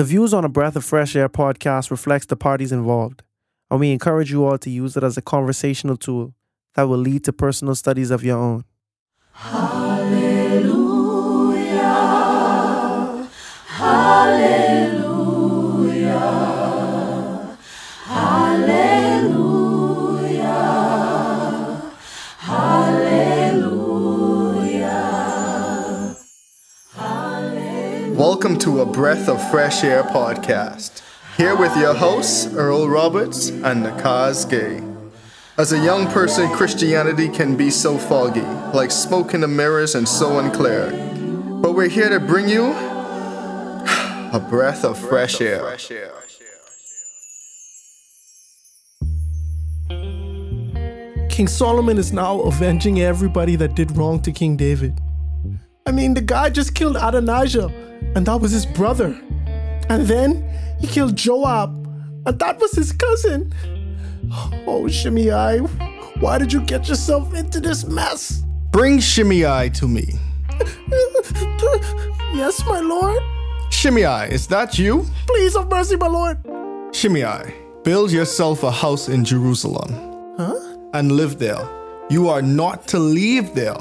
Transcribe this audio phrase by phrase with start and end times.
[0.00, 3.22] The views on a Breath of Fresh Air podcast reflects the parties involved,
[3.70, 6.32] and we encourage you all to use it as a conversational tool
[6.74, 8.64] that will lead to personal studies of your own.
[9.32, 10.70] Hallelujah.
[13.66, 14.69] Hallelujah.
[28.40, 31.02] Welcome to a Breath of Fresh Air podcast.
[31.36, 34.82] Here with your hosts, Earl Roberts and Nakaz Gay.
[35.58, 38.40] As a young person, Christianity can be so foggy,
[38.72, 40.90] like smoke in the mirrors and so unclear.
[41.60, 45.76] But we're here to bring you a breath of fresh air.
[51.28, 54.98] King Solomon is now avenging everybody that did wrong to King David.
[55.86, 59.18] I mean, the guy just killed Adonijah, and that was his brother.
[59.88, 60.48] And then
[60.80, 61.70] he killed Joab,
[62.26, 63.52] and that was his cousin.
[64.66, 65.58] Oh, Shimei,
[66.20, 68.42] why did you get yourself into this mess?
[68.70, 70.14] Bring Shimei to me.
[72.34, 73.22] yes, my lord.
[73.70, 75.06] Shimei, is that you?
[75.26, 76.38] Please have mercy, my lord.
[76.92, 79.90] Shimei, build yourself a house in Jerusalem.
[80.36, 80.54] Huh?
[80.92, 81.68] And live there.
[82.10, 83.76] You are not to leave there.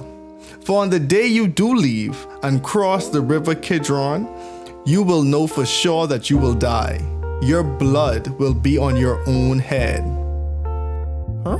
[0.64, 4.28] For on the day you do leave and cross the river Kidron,
[4.86, 7.00] you will know for sure that you will die.
[7.42, 10.02] Your blood will be on your own head.
[11.44, 11.58] Huh?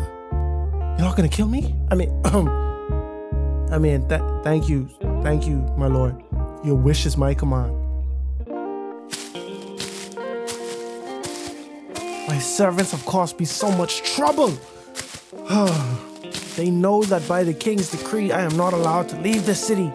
[0.98, 1.76] You're not gonna kill me?
[1.90, 2.10] I mean,
[3.72, 4.90] I mean, th- thank you,
[5.24, 6.22] thank you, my lord.
[6.64, 7.74] Your wish is my command.
[12.28, 14.58] My servants have caused me so much trouble.
[16.60, 19.94] they know that by the king's decree, I am not allowed to leave the city.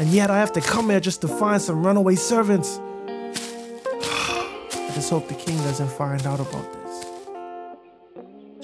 [0.00, 2.80] And yet I have to come here just to find some runaway servants.
[3.06, 7.04] I just hope the king doesn't find out about this.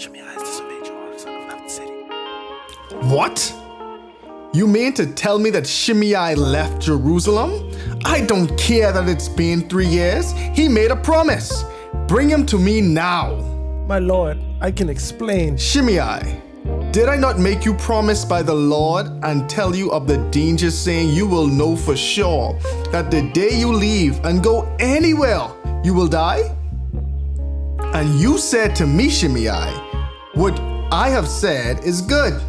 [0.00, 1.92] Has disobeyed Joab, son of left the city.
[3.14, 3.54] What?
[4.52, 7.70] You mean to tell me that Shimei left Jerusalem?
[8.04, 10.32] I don't care that it's been three years.
[10.32, 11.62] He made a promise.
[12.08, 13.36] Bring him to me now.
[13.86, 15.56] My lord, I can explain.
[15.56, 16.42] Shimei,
[16.96, 20.70] did I not make you promise by the Lord and tell you of the danger,
[20.70, 22.58] saying you will know for sure
[22.90, 25.46] that the day you leave and go anywhere,
[25.84, 26.50] you will die?
[27.92, 29.68] And you said to me, Shimei,
[30.36, 30.58] what
[30.90, 32.40] I have said is good.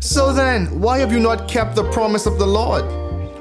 [0.00, 2.86] So then, why have you not kept the promise of the Lord?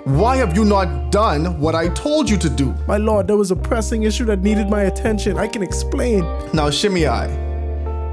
[0.06, 2.76] Why have you not done what I told you to do?
[2.90, 5.38] My lord, there was a pressing issue that needed my attention.
[5.38, 6.26] I can explain.
[6.54, 7.30] Now, Shimei,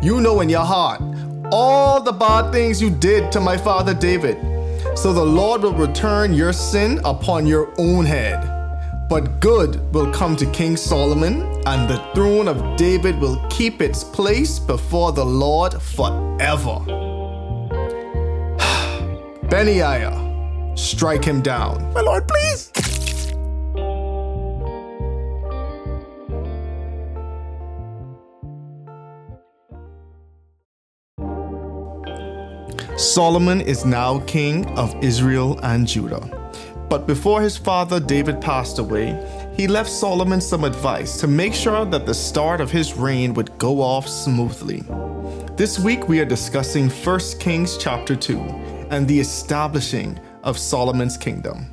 [0.04, 1.02] you know in your heart
[1.52, 4.38] all the bad things you did to my father David.
[4.96, 8.50] So the Lord will return your sin upon your own head.
[9.08, 14.02] But good will come to King Solomon, and the throne of David will keep its
[14.02, 16.78] place before the Lord forever.
[19.48, 21.92] Benaiah, strike him down.
[21.92, 23.03] My lord, please.
[32.96, 36.20] Solomon is now king of Israel and Judah.
[36.88, 39.18] But before his father David passed away,
[39.56, 43.58] he left Solomon some advice to make sure that the start of his reign would
[43.58, 44.84] go off smoothly.
[45.56, 48.38] This week we are discussing 1 Kings chapter 2
[48.90, 51.66] and the establishing of Solomon's kingdom.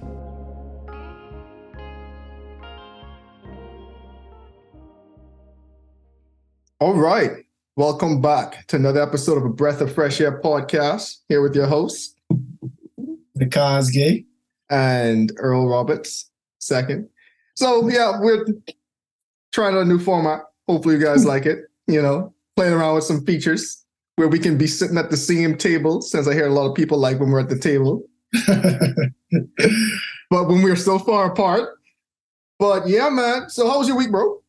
[6.79, 7.45] All right.
[7.77, 11.19] Welcome back to another episode of a Breath of Fresh Air podcast.
[11.29, 12.13] Here with your hosts,
[13.39, 14.25] Nakaz Gay.
[14.69, 16.29] and Earl Roberts,
[16.59, 17.07] second.
[17.55, 18.45] So, yeah, we're
[19.53, 20.41] trying a new format.
[20.67, 21.59] Hopefully, you guys like it.
[21.87, 23.85] You know, playing around with some features
[24.17, 26.75] where we can be sitting at the same table, since I hear a lot of
[26.75, 28.03] people like when we're at the table,
[30.29, 31.69] but when we're so far apart.
[32.59, 33.49] But yeah, man.
[33.49, 34.39] So, how was your week, bro?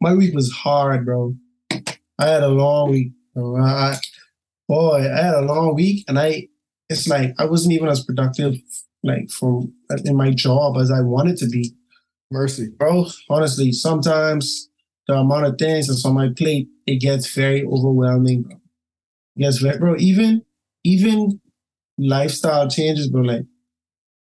[0.00, 1.34] My week was hard, bro.
[2.18, 3.12] I had a long week.
[3.36, 3.98] I,
[4.68, 6.48] boy, I had a long week, and I
[6.88, 8.56] it's like I wasn't even as productive
[9.02, 9.72] like from
[10.04, 11.74] in my job as I wanted to be,
[12.30, 12.70] Mercy.
[12.76, 13.06] bro.
[13.28, 14.68] Honestly, sometimes
[15.06, 18.42] the amount of things that's on my plate it gets very overwhelming.
[18.42, 18.56] Bro.
[19.36, 19.96] It gets very, bro.
[19.98, 20.42] Even
[20.84, 21.40] even
[21.98, 23.22] lifestyle changes, bro.
[23.22, 23.44] Like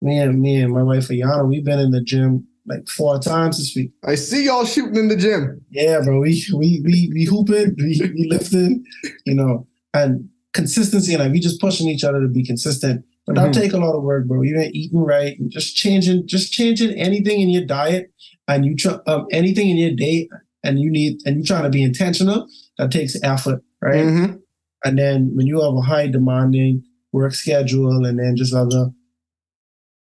[0.01, 3.57] me and me and my wife Ayana, we've been in the gym like four times
[3.57, 3.91] this week.
[4.05, 5.61] I see y'all shooting in the gym.
[5.71, 6.19] Yeah, bro.
[6.21, 8.85] We we we we hooping, we, we lifting,
[9.25, 11.13] you know, and consistency.
[11.13, 13.03] And like we just pushing each other to be consistent.
[13.25, 13.53] But Mhm.
[13.53, 14.43] take a lot of work, bro.
[14.43, 18.11] Even eating right, and just changing, just changing anything in your diet
[18.47, 20.27] and you try um, anything in your day,
[20.63, 22.47] and you need and you trying to be intentional.
[22.77, 24.05] That takes effort, right?
[24.05, 24.39] Mhm.
[24.85, 28.91] And then when you have a high demanding work schedule, and then just other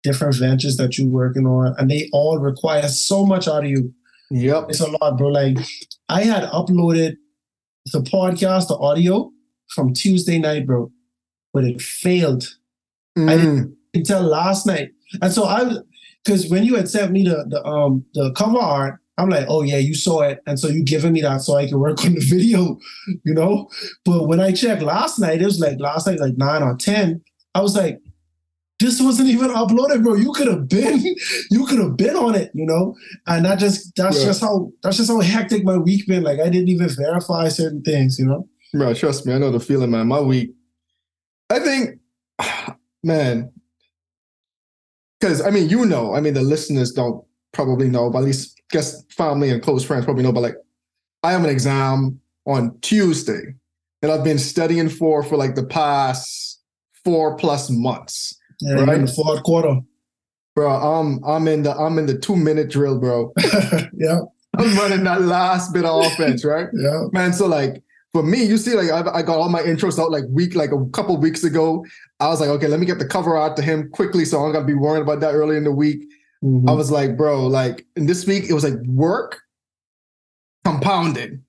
[0.06, 3.94] different ventures that you're working on, and they all require so much out of you.
[4.30, 4.66] Yep.
[4.70, 5.28] It's a lot, bro.
[5.30, 5.58] Like
[6.10, 7.12] I had uploaded
[7.94, 9.32] the podcast, the audio
[9.74, 10.92] from Tuesday night, bro,
[11.54, 12.44] but it failed
[13.18, 13.74] I didn't- Mm.
[14.00, 14.90] until last night.
[15.22, 15.60] And so I
[16.24, 19.62] because when you had sent me the the um the cover art, I'm like, oh
[19.72, 20.38] yeah, you saw it.
[20.48, 22.78] And so you giving me that so I can work on the video,
[23.28, 23.70] you know?
[24.04, 27.22] But when I checked last night, it was like last night, like nine or ten.
[27.54, 28.02] I was like,
[28.80, 30.16] this wasn't even uploaded, bro.
[30.16, 31.00] You could have been,
[31.52, 32.96] you could have been on it, you know?
[33.28, 34.26] And that just that's Yeah.
[34.26, 36.24] just how that's just how hectic my week been.
[36.24, 38.48] Like I didn't even verify certain things, you know?
[38.74, 40.08] Bro, trust me, I know the feeling, man.
[40.08, 40.52] My week,
[41.50, 42.00] I think,
[43.04, 43.52] man,
[45.20, 47.24] because I mean, you know, I mean, the listeners don't
[47.54, 50.32] probably know, but at least guess family and close friends probably know.
[50.34, 50.56] But like,
[51.24, 53.54] I have an exam on Tuesday
[54.02, 56.62] that I've been studying for for like the past
[57.04, 59.10] four plus months, Yeah, you're in the Right.
[59.16, 59.80] fourth quarter.
[60.56, 60.70] bro.
[60.72, 63.34] I'm I'm in the I'm in the two minute drill, bro.
[63.98, 64.20] yeah,
[64.58, 66.68] I'm running that last bit of offense, right?
[66.74, 67.04] yeah.
[67.12, 67.34] man.
[67.34, 67.82] So like
[68.14, 70.72] for me, you see, like I, I got all my intros out like week, like
[70.72, 71.86] a couple weeks ago.
[72.22, 74.46] I was like, okay, let me get the cover out to him quickly, so I'm
[74.48, 76.02] not gonna be worrying about that early in the week.
[76.44, 76.70] Mhm.
[76.70, 79.42] I was like, bro, like this week it was like work
[80.64, 81.42] compounded,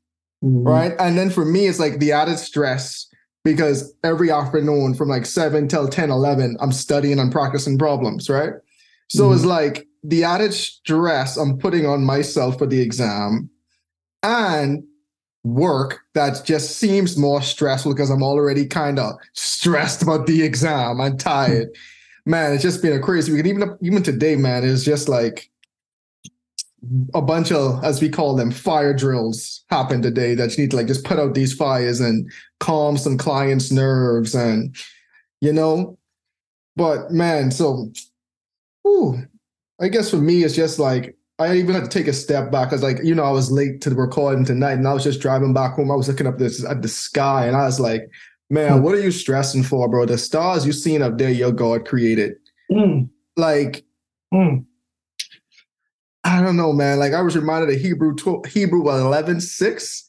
[0.45, 0.67] Mhm.
[0.67, 0.93] right?
[0.99, 3.07] And then for me, it's like the added stress
[3.47, 8.55] because every afternoon from like 7 till 10, 11, I'm studying and practicing problems, right?
[9.09, 9.51] So it's mm-hmm.
[9.51, 13.49] like the added stress I'm putting on myself for the exam
[14.25, 14.83] and
[15.45, 21.01] work that just seems more stressful because I'm already kind of stressed about the exam.
[21.01, 21.69] I'm tired.
[22.27, 23.47] Man, it's just been a crazy week.
[23.47, 25.49] And even even today, man, it's just like
[27.15, 30.77] a bunch of, as we call them, fire drills happen today that you need to
[30.77, 32.29] like just put out these fires and
[32.61, 34.75] calm some clients' nerves and
[35.41, 35.99] you know.
[36.77, 37.91] But man, so
[38.83, 39.19] whew,
[39.81, 42.69] I guess for me, it's just like I even had to take a step back
[42.71, 45.21] because, like, you know, I was late to the recording tonight, and I was just
[45.21, 45.91] driving back home.
[45.91, 48.11] I was looking up this at the sky, and I was like,
[48.49, 48.83] "Man, Hmm.
[48.83, 50.07] what are you stressing for, bro?
[50.07, 52.37] The stars you seen up there, your God created.
[52.73, 53.85] Mm, Like,
[54.33, 54.65] mm.
[56.25, 56.99] I don't know, man.
[56.99, 60.06] Like, I was reminded of Hebrew tw- Hebrew eleven six,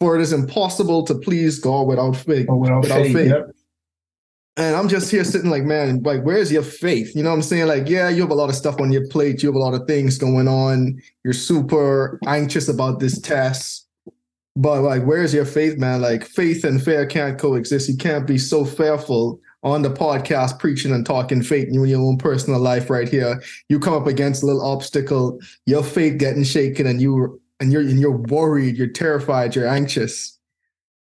[0.00, 2.48] for it is impossible to please God without faith.
[2.48, 3.14] Without, Without faith.
[3.14, 3.30] faith.
[3.30, 3.50] Yep.
[4.56, 7.14] And I'm just here sitting like, man, like, where's your faith?
[7.16, 7.66] You know what I'm saying?
[7.66, 9.42] Like, yeah, you have a lot of stuff on your plate.
[9.42, 11.00] You have a lot of things going on.
[11.24, 13.88] You're super anxious about this test.
[14.54, 16.00] But like, where's your faith, man?
[16.00, 17.88] Like, faith and fear can't coexist.
[17.88, 22.18] You can't be so fearful on the podcast preaching and talking faith in your own
[22.18, 23.42] personal life right here.
[23.68, 27.82] You come up against a little obstacle, your faith getting shaken, and you and you're
[27.82, 30.38] and you're worried, you're terrified, you're anxious.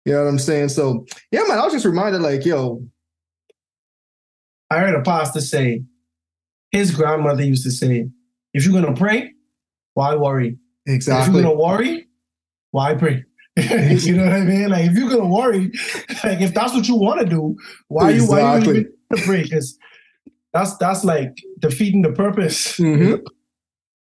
[0.06, 0.70] You know what I'm saying?
[0.70, 2.84] So yeah, man, I was just reminded, like, yo,
[4.72, 5.84] I heard a pastor say,
[6.72, 8.08] his grandmother used to say,
[8.54, 9.34] if you're gonna pray,
[9.94, 10.58] why worry?
[10.88, 11.22] Exactly.
[11.22, 12.08] If you're gonna worry,
[12.72, 13.24] why pray?
[13.58, 14.70] you know what I mean?
[14.70, 15.72] Like if you're gonna worry,
[16.24, 17.56] like if that's what you want to do,
[17.88, 18.80] why you why you Exactly.
[18.80, 19.44] even to pray?
[19.44, 19.78] Because
[20.54, 22.78] that's that's like defeating the purpose.
[22.80, 23.22] Mhm.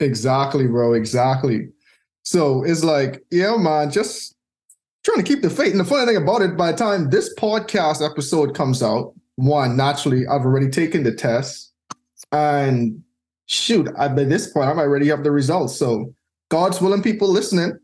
[0.01, 0.94] Exactly, bro.
[0.94, 1.68] Exactly.
[2.23, 4.35] So it's like, yeah, man, just
[5.04, 5.71] trying to keep the faith.
[5.71, 9.78] And the funny thing about it, by the time this podcast episode comes out, one,
[9.78, 11.71] naturally, I've already taken the test.
[12.31, 13.04] And
[13.47, 15.76] shoot, I by this point, I might already have the results.
[15.78, 16.14] So
[16.49, 17.80] God's willing, people listening.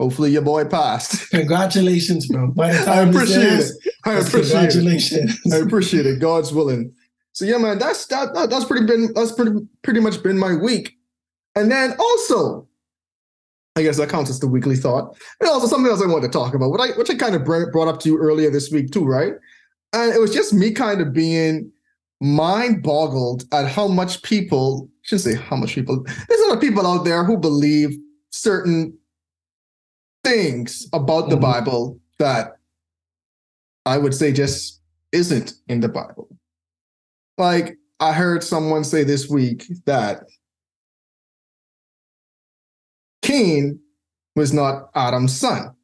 [0.00, 1.30] Hopefully your boy passed.
[1.30, 2.48] Congratulations, bro.
[2.48, 3.94] By the I time this appreciate airs, it.
[4.04, 4.52] I appreciate it.
[4.52, 5.52] congratulations.
[5.52, 6.20] I appreciate it.
[6.20, 6.92] God's willing.
[7.32, 10.54] So yeah, man, that's that, that that's pretty been that's pretty pretty much been my
[10.54, 10.96] week.
[11.54, 12.67] And then also,
[13.78, 15.16] I guess that counts as the weekly thought.
[15.40, 17.44] And also something else I wanted to talk about, what I which I kind of
[17.44, 19.34] brought up to you earlier this week too, right?
[19.92, 21.70] And it was just me kind of being
[22.20, 26.04] mind boggled at how much people I shouldn't say how much people.
[26.28, 27.96] There's a lot of people out there who believe
[28.30, 28.98] certain
[30.24, 31.40] things about the Mhm.
[31.40, 32.56] Bible that
[33.86, 34.80] I would say just
[35.12, 36.28] isn't in the Bible.
[37.38, 40.24] Like I heard someone say this week that
[43.28, 43.78] Cain
[44.36, 45.74] was not Adam's son.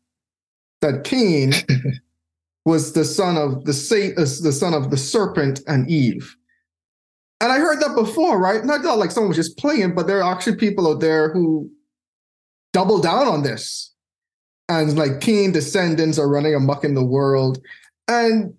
[0.81, 1.53] That Cain
[2.65, 6.35] was the son of the Satan, uh, the son of the serpent and Eve.
[7.43, 8.65] And I heard that before, right?
[8.65, 11.71] Not, like someone was just playing, but there are actually people out there who
[12.73, 13.93] double down on this.
[14.71, 17.59] And like Cain descendants are running amok in the world.
[18.09, 18.55] And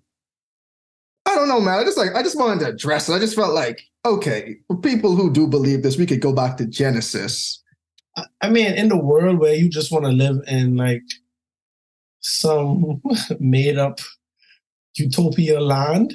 [1.26, 1.80] I don't know, man.
[1.80, 3.14] I just like I just wanted to address it.
[3.14, 6.56] I just felt like, okay, for people who do believe this, we could go back
[6.58, 7.64] to Genesis.
[8.42, 11.02] I- mean, in the world where you just want to live in like
[12.20, 13.02] some
[13.40, 14.00] made up
[14.96, 16.14] utopia land,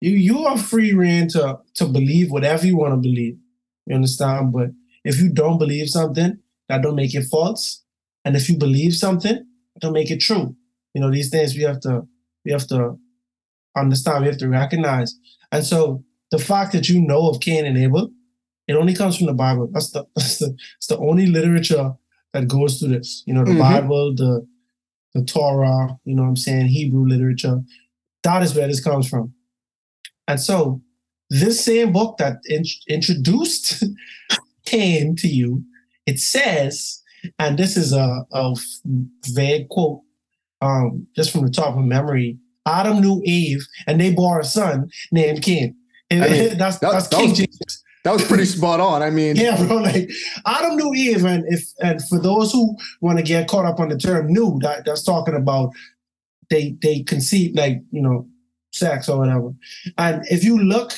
[0.00, 3.38] you you are free reign to to believe whatever you want to believe.
[3.86, 4.52] You understand?
[4.52, 4.70] But
[5.04, 7.82] if you don't believe something, that don't make it false.
[8.24, 10.56] And if you believe something, that don't make it true.
[10.94, 12.06] You know, these things we have to
[12.44, 12.98] we have to
[13.76, 15.18] understand, we have to recognize.
[15.52, 18.10] And so the fact that you know of Cain and Abel,
[18.70, 19.68] it only comes from the Bible.
[19.72, 21.92] That's the that's the it's the only literature
[22.32, 23.22] that goes through this.
[23.26, 23.58] You know, the Mhm.
[23.68, 24.46] Bible, the
[25.14, 27.58] the Torah, you know what I'm saying, Hebrew literature.
[28.22, 29.32] That is where this comes from.
[30.28, 30.80] And so
[31.30, 33.82] this same book that in- introduced
[34.66, 35.64] Cain to you,
[36.06, 37.02] it says,
[37.38, 38.54] and this is a, a
[39.32, 40.02] vague quote,
[40.60, 42.38] um, just from the top of memory.
[42.66, 45.74] Adam knew Eve, and they bore a son named Cain.
[46.10, 47.82] And I mean, that's that- that's that King was- James.
[48.04, 49.02] That was pretty spot on.
[49.02, 49.76] I mean, Yeah, bro.
[49.82, 50.10] Like
[50.46, 53.88] Adam knew Eve, and if and for those who want to get caught up on
[53.90, 55.70] the term "knew," that that's talking about
[56.48, 58.26] they they conceive like you know
[58.72, 59.52] sex or whatever.
[59.98, 60.92] And if you look,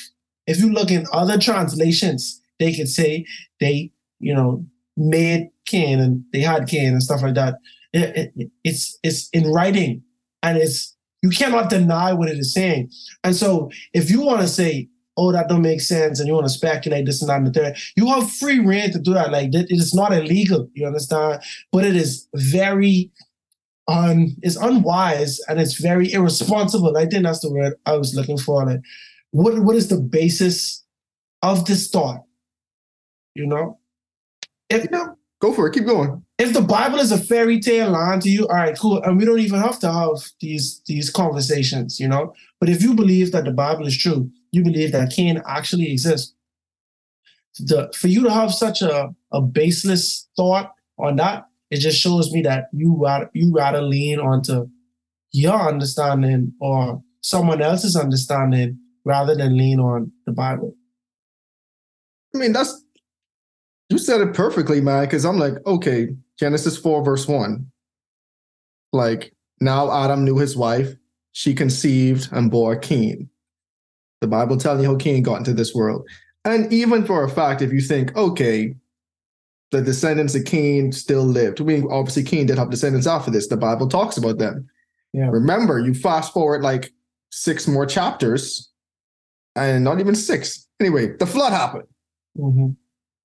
[0.46, 3.26] if you look in other translations, they could say
[3.60, 3.90] they
[4.20, 4.64] you know
[4.96, 7.54] made Cain and they had Cain and stuff like that.
[7.92, 10.02] It- it- it's it's in writing,
[10.42, 12.90] and it's you cannot deny what it is saying.
[13.24, 16.46] And so if you want to say oh, that don't make sense, and you want
[16.46, 19.30] to speculate this and that and the third, you have free reign to do that.
[19.30, 21.42] Like that, it is not illegal, you understand?
[21.70, 23.10] But it is very
[23.88, 26.96] un it's unwise and it's very irresponsible.
[26.96, 28.64] I think that's the word I was looking for.
[28.64, 28.80] Like,
[29.30, 30.84] what what is the basis
[31.42, 32.22] of this thought?
[33.34, 33.78] You know?
[34.70, 35.74] If no, go for it.
[35.74, 36.24] Keep going.
[36.38, 39.02] if the Bible is a fairy tale line to you, all right, cool.
[39.02, 42.34] And we don't even have to have these these conversations, you know.
[42.60, 46.34] But if you believe that the Bible is true, you believe that Cain actually exists.
[47.58, 52.30] The for you to have such a, a baseless thought on that, it just shows
[52.32, 54.68] me that you rather you rather lean onto
[55.32, 60.74] your understanding or someone else's understanding rather than lean on the Bible.
[62.34, 62.82] I mean, that's
[63.90, 65.04] you said it perfectly, man.
[65.04, 67.70] Because I'm like, okay, Genesis four verse one.
[68.92, 70.94] Like now, Adam knew his wife.
[71.32, 73.28] She conceived and bore Cain.
[74.22, 76.08] The Bible telling you how Cain got into this world,
[76.44, 78.74] and even for a fact, if you think, okay,
[79.72, 81.60] the descendants of Cain still lived.
[81.60, 83.48] I mean, obviously, Cain did have descendants after this.
[83.48, 84.68] The Bible talks about them.
[85.12, 85.28] Yeah.
[85.30, 86.92] Remember, you fast forward like
[87.30, 88.70] six more chapters,
[89.56, 90.68] and not even six.
[90.80, 91.88] Anyway, the flood happened.
[92.38, 92.76] Mhm.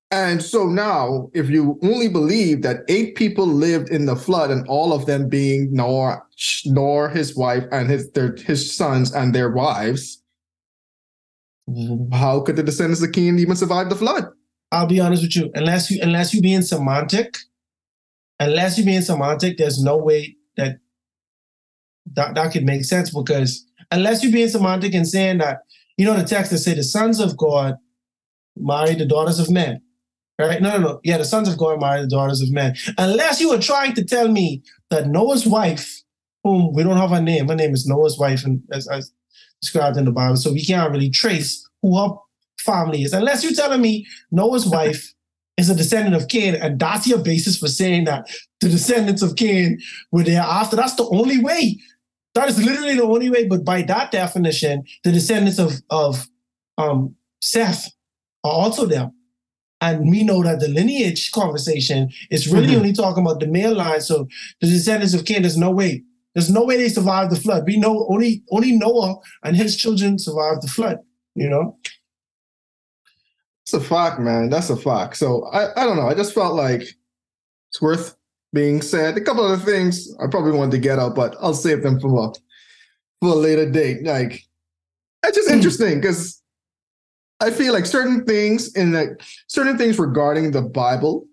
[0.10, 4.66] And so now, if you only believe that eight people lived in the flood, and
[4.68, 6.24] all of them being Noah,
[6.66, 10.24] Noah, his wife, and his their his sons and their wives,
[12.14, 14.26] how could the descendants of Cain even survive the flood?
[14.72, 15.50] I'll be honest with you.
[15.56, 17.36] Unless you unless you being semantic,
[18.40, 20.78] unless you being semantic, there's no way that
[22.14, 25.60] that, that could make sense because unless you being semantic and saying that,
[25.98, 27.76] you know, the text that say the sons of God
[28.56, 29.82] marry the daughters of men.
[30.40, 30.62] Right?
[30.62, 31.00] No, no, no.
[31.04, 32.76] Yeah, the sons of God marry the daughters of men.
[32.98, 36.04] Unless you were trying to tell me that Noah's wife,
[36.44, 39.12] whom we don't have her name, her name is Noah's wife, and as, as
[39.62, 42.16] described in the Bible, so we can't really trace who her
[42.60, 43.14] family is.
[43.14, 45.14] Unless you're telling me Noah's wife
[45.58, 48.30] is a descendant of Cain, and that's your basis for saying that
[48.62, 49.80] the descendants of Cain
[50.12, 50.76] were there after.
[50.76, 51.78] That's the only way.
[52.36, 53.48] That is literally the only way.
[53.48, 56.28] But by that definition, the descendants of of
[56.78, 57.90] um, Seth
[58.44, 59.12] are also there.
[59.82, 62.78] And we know that the lineage conversation is really Mhm.
[62.78, 64.02] only talking about the male line.
[64.02, 64.28] So
[64.60, 66.04] the descendants of Cain, there's no way.
[66.38, 67.63] There's no way they survived the flood.
[67.65, 71.00] We know only only Noah and his children survived the flood.
[71.34, 71.79] You know.
[73.63, 74.51] It's a fact, man.
[74.51, 75.17] That's a fact.
[75.17, 76.08] So I, I don't know.
[76.08, 78.15] I just felt like it's worth
[78.53, 79.17] being said.
[79.17, 82.29] A couple other things I probably wanted to get out, but I'll save them for
[82.29, 82.32] a,
[83.20, 84.03] for a later date.
[84.03, 84.44] Like
[85.24, 85.56] it's just hmm.
[85.56, 86.39] interesting because
[87.39, 91.25] I feel like certain things in like certain things regarding the Bible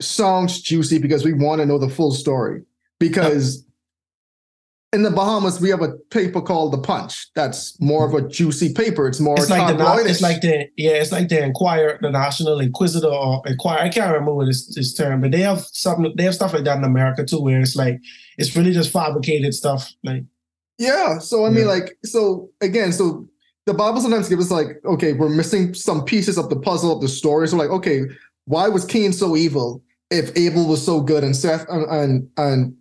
[0.00, 2.62] sounds juicy because we want to know the full story.
[3.00, 3.64] Because
[4.92, 7.28] in the Bahamas, we have a paper called the Punch.
[7.34, 9.06] That's more of a juicy paper.
[9.08, 12.60] It's more it's like the it's like the yeah it's like the Inquirer, the National
[12.60, 13.80] Inquisitor or Inquirer.
[13.80, 16.12] I can't remember this, this term, but they have something.
[16.16, 18.00] They have stuff like that in America too, where it's like
[18.36, 19.92] it's really just fabricated stuff.
[20.02, 20.24] Like
[20.78, 21.18] Yeah.
[21.18, 21.72] So I mean, Yeah.
[21.72, 23.28] like, so again, so
[23.66, 27.00] the Bible sometimes gives us like, okay, we're missing some pieces of the puzzle of
[27.00, 27.46] the story.
[27.46, 28.02] So like, okay,
[28.46, 32.76] why was Cain so evil if Abel was so good and Seth and and, and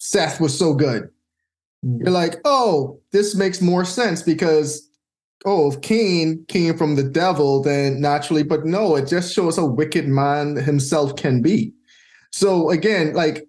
[0.00, 1.10] Seth was so good?
[1.84, 2.00] Mm.
[2.00, 4.88] you're like, oh, this makes more sense because,
[5.44, 9.66] oh, if Cain came from the devil, then naturally, but no, it just shows how
[9.66, 11.72] wicked man himself can be.
[12.32, 13.46] So again, like,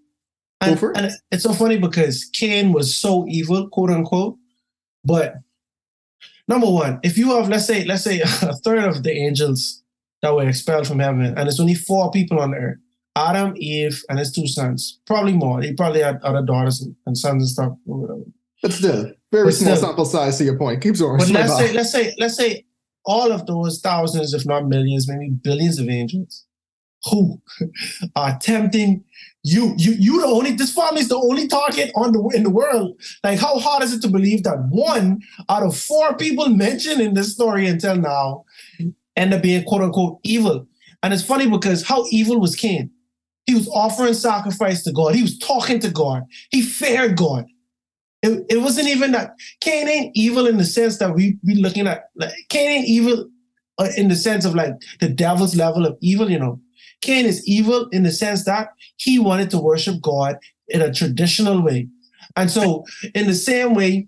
[0.61, 4.37] And, and it's so funny because Cain was so evil, quote unquote.
[5.03, 5.35] But
[6.47, 9.81] number one, if you have, let's say, let's say a third of the angels
[10.21, 12.77] that were expelled from heaven, and it's only four people on earth.
[13.15, 14.99] Adam, Eve, and his two sons.
[15.05, 15.61] Probably more.
[15.61, 17.73] He probably had other daughters and, sons and stuff.
[17.85, 18.21] Or whatever.
[18.61, 19.87] but still, very But small still.
[19.87, 20.81] sample size to your point.
[20.81, 21.17] Keep going.
[21.17, 22.65] But let's say, let's say, let's say
[23.05, 26.45] all of those thousands, if not millions, maybe billions of angels
[27.09, 27.41] who
[28.15, 29.03] are tempting
[29.43, 29.73] you.
[29.77, 32.97] You you the only this family is the only target on the in the world.
[33.23, 37.13] Like, how hard is it to believe that one out of four people mentioned in
[37.15, 38.45] this story until now
[39.17, 40.67] end up being quote unquote evil?
[41.03, 42.91] And it's funny because how evil was Cain?
[43.51, 45.13] He was offering sacrifice to God.
[45.13, 46.23] He was talking to God.
[46.51, 47.43] He feared God.
[48.23, 51.85] It, it wasn't even that Cain ain't evil in the sense that we we looking
[51.85, 53.27] at like Cain ain't evil
[53.77, 56.61] uh, in the sense of like the devil's level of evil, you know.
[57.01, 60.37] Cain is evil in the sense that he wanted to worship God
[60.69, 61.89] in a traditional way.
[62.37, 64.07] And so, in the same way,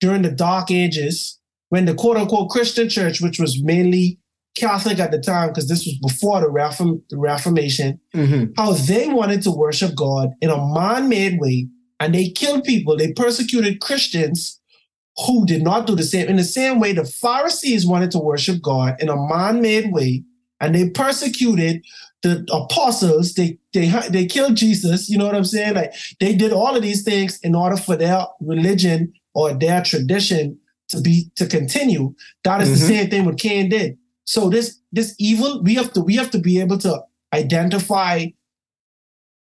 [0.00, 4.18] during the dark ages, when the quote unquote Christian church, which was mainly
[4.54, 8.52] Catholic at the time, because this was before the, Reform, the Reformation, Mhm.
[8.56, 11.68] how they wanted to worship God in a man made way
[12.00, 12.96] and they killed people.
[12.96, 14.60] They persecuted Christians
[15.26, 16.26] who did not do the same.
[16.28, 20.22] In the same way, the Pharisees wanted to worship God in a man made way
[20.60, 21.82] and they persecuted
[22.22, 23.34] the apostles.
[23.34, 25.08] They, they, they killed Jesus.
[25.08, 25.74] You know what I'm saying?
[25.74, 30.58] Like they did all of these things in order for their religion or their tradition
[30.88, 32.14] to be to continue.
[32.44, 32.88] That is the Mhm.
[32.88, 33.96] same thing what Cain did.
[34.24, 37.02] So this this evil, we have to we have to be able to
[37.32, 38.26] identify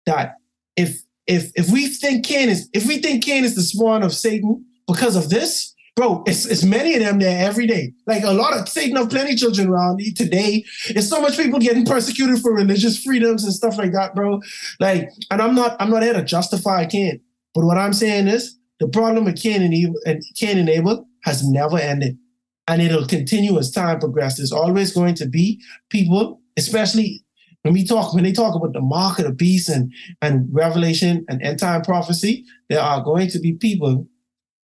[0.07, 0.35] that
[0.77, 4.13] if if if we think Cain is if we think Cain is the spawn of
[4.13, 7.93] Satan because of this, bro, it's it's many of them there every day.
[8.07, 10.65] Like a lot of Satan have plenty children around today.
[10.89, 14.41] It's so much people getting persecuted for religious freedoms and stuff like that, bro.
[14.81, 17.21] Like, and I'm not I'm not here to justify Cain,
[17.55, 21.07] but what I'm saying is the problem with Cain and Evil and Cain and Abel
[21.23, 22.19] has never ended.
[22.67, 24.51] And it'll continue as time progresses.
[24.51, 27.25] There's always going to be people, especially
[27.63, 31.25] when we talk, when they talk about the mark of the beast and, and revelation
[31.29, 34.07] and end time prophecy, there are going to be people,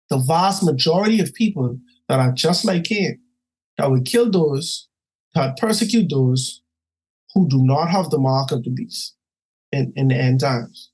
[0.10, 3.20] the vast majority of people that are just like Cain,
[3.78, 4.88] that would kill those,
[5.36, 6.64] that persecute those
[7.34, 9.16] who do not have the mark of the beast
[9.72, 10.90] in, in the end times.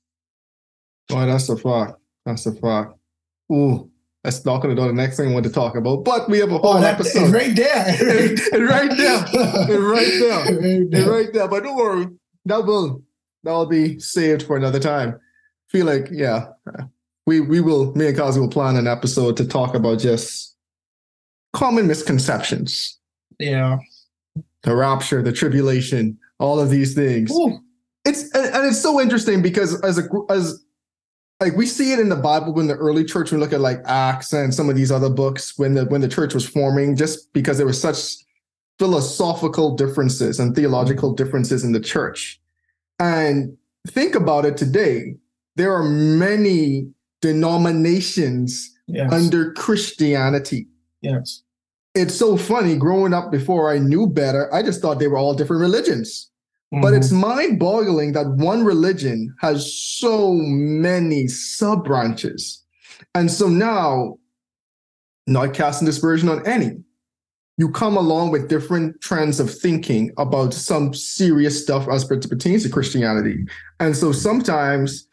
[1.10, 1.94] Oh, that's a fact.
[2.26, 2.92] That's a fact.
[3.50, 3.90] Ooh,
[4.26, 6.04] that's knocking it on the next thing I want to talk about.
[6.04, 7.32] But we have a whole Oh, episode.
[7.32, 7.86] right there.
[8.52, 9.18] Right there.
[9.78, 10.58] Right there.
[10.58, 11.48] Right right there.
[11.48, 12.08] But don't worry,
[12.46, 13.02] that will
[13.44, 15.18] that will be saved for another time.
[15.70, 16.46] Feel like yeah,
[17.26, 17.94] we we will.
[17.94, 20.56] Me and Kazi will plan an episode to talk about just
[21.52, 22.98] common misconceptions,
[23.38, 23.78] Yeah.
[24.64, 27.30] the rapture, the tribulation, all of these things.
[27.30, 27.60] Ooh.
[28.04, 30.62] It's and, and it's so interesting because as a as
[31.40, 33.80] like we see it in the Bible when the early church we look at like
[33.84, 37.32] Acts and some of these other books when the when the church was forming just
[37.32, 38.16] because there were such
[38.78, 41.22] philosophical differences and theological mm-hmm.
[41.22, 42.40] differences in the church.
[42.98, 43.56] And
[43.88, 45.16] think about it today,
[45.56, 46.88] there are many
[47.20, 49.12] denominations Yes.
[49.12, 50.68] under Christianity.
[51.02, 51.42] yes.
[51.94, 55.34] It's so funny growing up before I knew better, I just thought they were all
[55.34, 56.30] different religions.
[56.72, 56.96] But Mhm.
[56.96, 62.62] it's mind boggling that one religion has so many sub branches.
[63.14, 64.18] And so now,
[65.26, 66.78] not casting dispersion on any,
[67.58, 72.64] you come along with different trends of thinking about some serious stuff as it pertains
[72.64, 73.44] to Christianity.
[73.80, 75.06] And so sometimes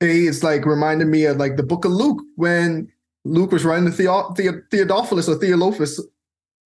[0.00, 2.88] a, it's like reminded me of like the book of Luke when
[3.24, 6.00] Luke was writing the Theo- Theo- Theodophilus or Theolophus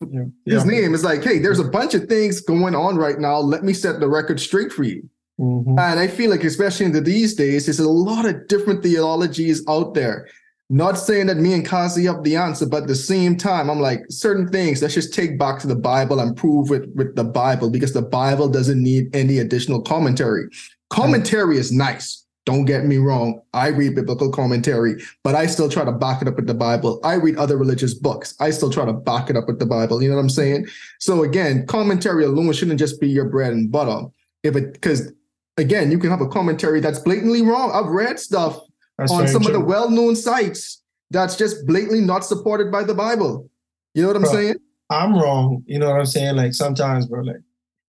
[0.01, 0.25] Yeah.
[0.45, 3.39] his name is like, hey, there's a bunch of things going on right now.
[3.39, 5.09] Let me set the record straight for you.
[5.41, 5.79] Mhm.
[5.79, 9.95] And I feel like, especially into these days, there's a lot of different theologies out
[9.95, 10.27] there.
[10.71, 13.81] Not saying that me and Kazi have the answer, but at the same time, I'm
[13.81, 17.25] like, certain things, let's just take back to the Bible and prove it with the
[17.25, 20.49] Bible because the Bible doesn't need any additional commentary.
[20.91, 22.24] Commentary is nice.
[22.47, 23.41] Don't get me wrong.
[23.55, 27.01] I read biblical commentary, but I still try to back it up with the Bible.
[27.03, 28.35] I read other religious books.
[28.39, 30.03] I still try to back it up with the Bible.
[30.03, 30.67] You know what I'm saying?
[31.01, 34.07] So again, commentary alone shouldn't just be your bread and butter.
[34.43, 35.11] If it because
[35.57, 37.71] again, you can have a commentary that's blatantly wrong.
[37.73, 38.61] I've read stuff
[38.99, 43.49] That's on some of the well-known sites that's just blatantly not supported by the Bible.
[43.95, 44.33] You know what I'm Bro.
[44.33, 44.57] saying?
[44.91, 45.63] I'm wrong.
[45.67, 46.37] You know what I'm saying?
[46.37, 47.23] Like sometimes, bro.
[47.23, 47.37] Like,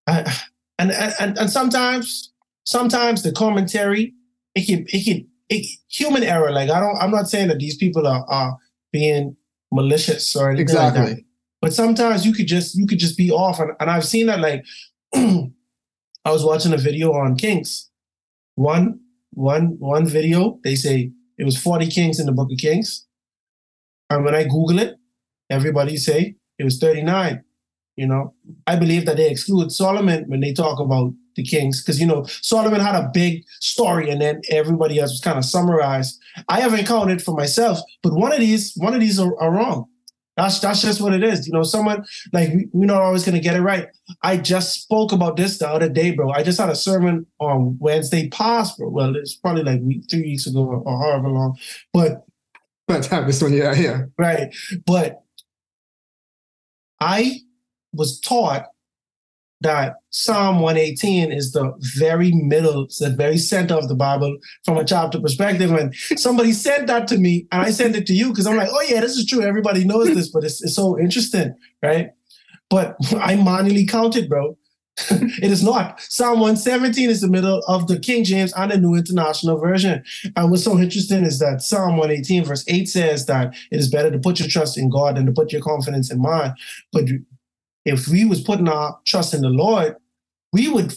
[0.07, 0.33] I,
[0.79, 2.31] and and and sometimes,
[2.63, 4.13] sometimes the commentary
[4.55, 6.51] it can it can it, human error.
[6.51, 8.57] Like I don't, I'm not saying that these people are, are
[8.91, 9.35] being
[9.71, 11.17] malicious or anything like that.
[11.61, 14.39] But sometimes you could just you could just be off, and, and I've seen that.
[14.39, 14.63] Like
[15.15, 17.89] I was watching a video on Kings.
[18.55, 18.99] One
[19.31, 23.05] one one video, they say it was 40 kings in the book of Kings.
[24.09, 24.95] And when I Google it,
[25.49, 27.43] everybody say it was 39.
[27.97, 28.33] You know,
[28.67, 32.23] I believe that they exclude Solomon when they talk about the kings, because you know,
[32.41, 36.19] Solomon had a big story and then everybody else was kind of summarized.
[36.49, 39.85] I haven't counted for myself, but one of these, one of these are, are wrong.
[40.37, 41.47] That's that's just what it is.
[41.47, 43.87] You know, someone like we- we're not always gonna get it right.
[44.21, 46.29] I just spoke about this the other day, bro.
[46.29, 48.89] I just had a sermon on Wednesday past, bro.
[48.89, 51.57] Well, it's probably like week, three weeks ago or, or however long.
[51.93, 52.25] But
[52.87, 54.03] the time this one, yeah, yeah.
[54.17, 54.53] right,
[54.85, 55.23] but
[56.99, 57.39] I
[57.93, 58.65] was taught
[59.65, 64.85] that Psalm 118 is the very middle, the very center of the Bible from a
[64.85, 65.71] chapter perspective.
[65.71, 68.69] And somebody said that to me, and I sent it to you because I'm like,
[68.71, 69.41] oh yeah, this is true.
[69.41, 72.11] Everybody knows this, but it's, it's so interesting, right?
[72.69, 74.55] But I manually counted, bro.
[75.09, 75.99] it is not.
[75.99, 80.03] Psalm 117 is the middle of the King James and the New International Version.
[80.35, 84.11] And what's so interesting is that Psalm 118, verse 8 says that it is better
[84.11, 86.53] to put your trust in God than to put your confidence in man.
[86.93, 87.05] But
[87.85, 89.95] if we was putting our trust in the Lord,
[90.51, 90.93] we would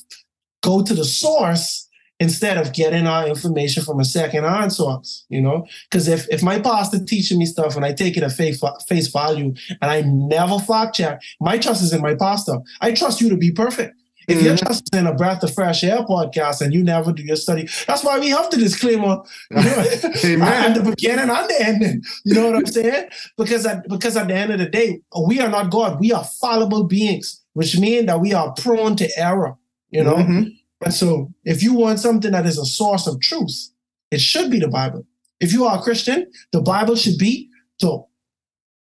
[0.63, 1.89] go to the source
[2.21, 5.67] instead of getting our information from a second-hand source, you know?
[5.89, 9.07] Because if, if my pastor teaching me stuff and I take it at face, face
[9.09, 12.59] value and I never fact check, my trust is in my pastor.
[12.81, 13.95] I trust you to be perfect.
[14.29, 14.59] If your Mhm.
[14.59, 17.67] trust is in a breath of fresh air podcast and you never do your study,
[17.87, 19.63] that's why we have the disclaimer you know,
[20.43, 22.03] at the beginning and the ending.
[22.25, 23.07] You know what I'm saying?
[23.37, 25.99] Because at, because at the end of the day, we are not God.
[25.99, 29.57] We are fallible beings, which means that we are prone to error.
[29.91, 30.53] You know, Mhm.
[30.85, 33.71] and so if you want something that is a source of truth,
[34.11, 35.05] it should be the Bible.
[35.41, 37.49] If you are a Christian, the Bible should be
[37.81, 38.03] the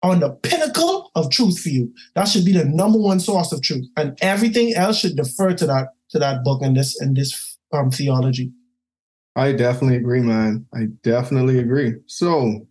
[0.03, 1.93] on the pinnacle of truth for you.
[2.15, 5.67] That should be the number one source of truth, and everything else should defer to
[5.67, 8.53] that to that book and this and this um, theology.
[9.37, 10.67] I definitely agree, man.
[10.75, 11.95] I definitely agree.
[12.07, 12.67] So,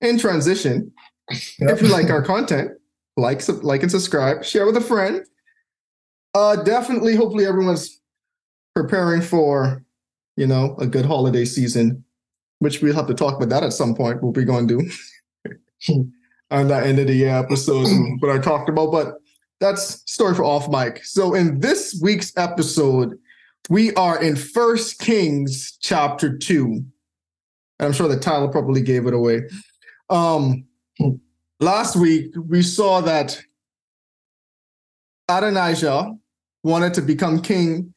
[0.00, 0.92] in transition,
[1.30, 2.72] if you like our content,
[3.16, 5.24] like, like and subscribe, share with a friend.
[6.34, 8.00] Uh, definitely, hopefully, everyone's
[8.74, 9.84] preparing for,
[10.36, 12.04] you know, a good holiday season,
[12.60, 14.22] which we'll have to talk about that at some point.
[14.22, 14.90] What we're going to
[15.86, 16.10] do
[16.50, 17.86] on that end of the episode,
[18.18, 18.90] what I talked about.
[18.92, 19.14] But
[19.60, 21.04] that's story for off mic.
[21.04, 23.18] So, in this week's episode,
[23.68, 26.84] we are in First Kings chapter two.
[27.78, 29.42] And I'm sure the title probably gave it away.
[30.10, 30.64] Um,
[31.60, 33.40] last week we saw that
[35.28, 36.14] Adonijah
[36.62, 37.94] wanted to become king,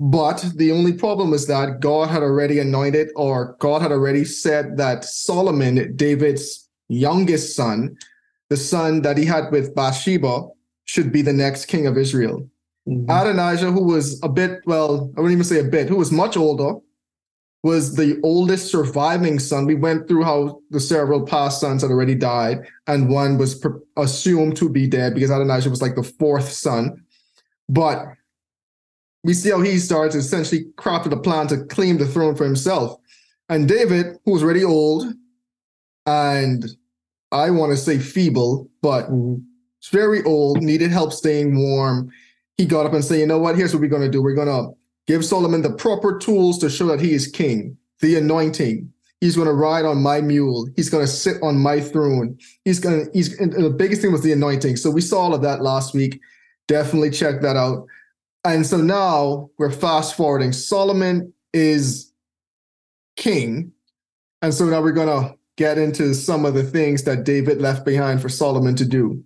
[0.00, 4.76] but the only problem is that God had already anointed, or God had already said
[4.78, 7.96] that Solomon, David's youngest son,
[8.50, 10.48] the son that he had with Bathsheba,
[10.84, 12.48] should be the next king of Israel.
[12.88, 13.04] Mhm.
[13.04, 16.36] Adonijah, who was a bit, well, I wouldn't even say a bit, who was much
[16.36, 16.76] older,
[17.62, 19.66] was the oldest surviving son.
[19.66, 23.62] We went through how the several past sons had already died, and one was
[23.96, 27.02] assumed to be dead because Adonijah was like the fourth son.
[27.68, 28.06] But
[29.24, 32.98] we see how he starts essentially crafted a plan to claim the throne for himself.
[33.48, 35.12] And David, who was already old,
[36.06, 36.64] and
[37.32, 39.42] I want to say feeble, but Mhm.
[39.90, 42.10] very old, needed help staying warm.
[42.56, 43.56] He got up and said, You know what?
[43.56, 44.22] Here's what we're going to do.
[44.22, 44.70] We're going to
[45.06, 48.92] give Solomon the proper tools to show that he is king, the anointing.
[49.20, 50.68] He's going to ride on my mule.
[50.76, 52.38] He's going to sit on my throne.
[52.64, 54.76] He's going to, he's, and the biggest thing was the anointing.
[54.76, 56.20] So we saw all of that last week.
[56.68, 57.86] Definitely check that out.
[58.44, 60.52] And so now we're fast forwarding.
[60.52, 62.12] Solomon is
[63.16, 63.72] king.
[64.42, 67.84] And so now we're going to get into some of the things that David left
[67.84, 69.22] behind for Solomon to do.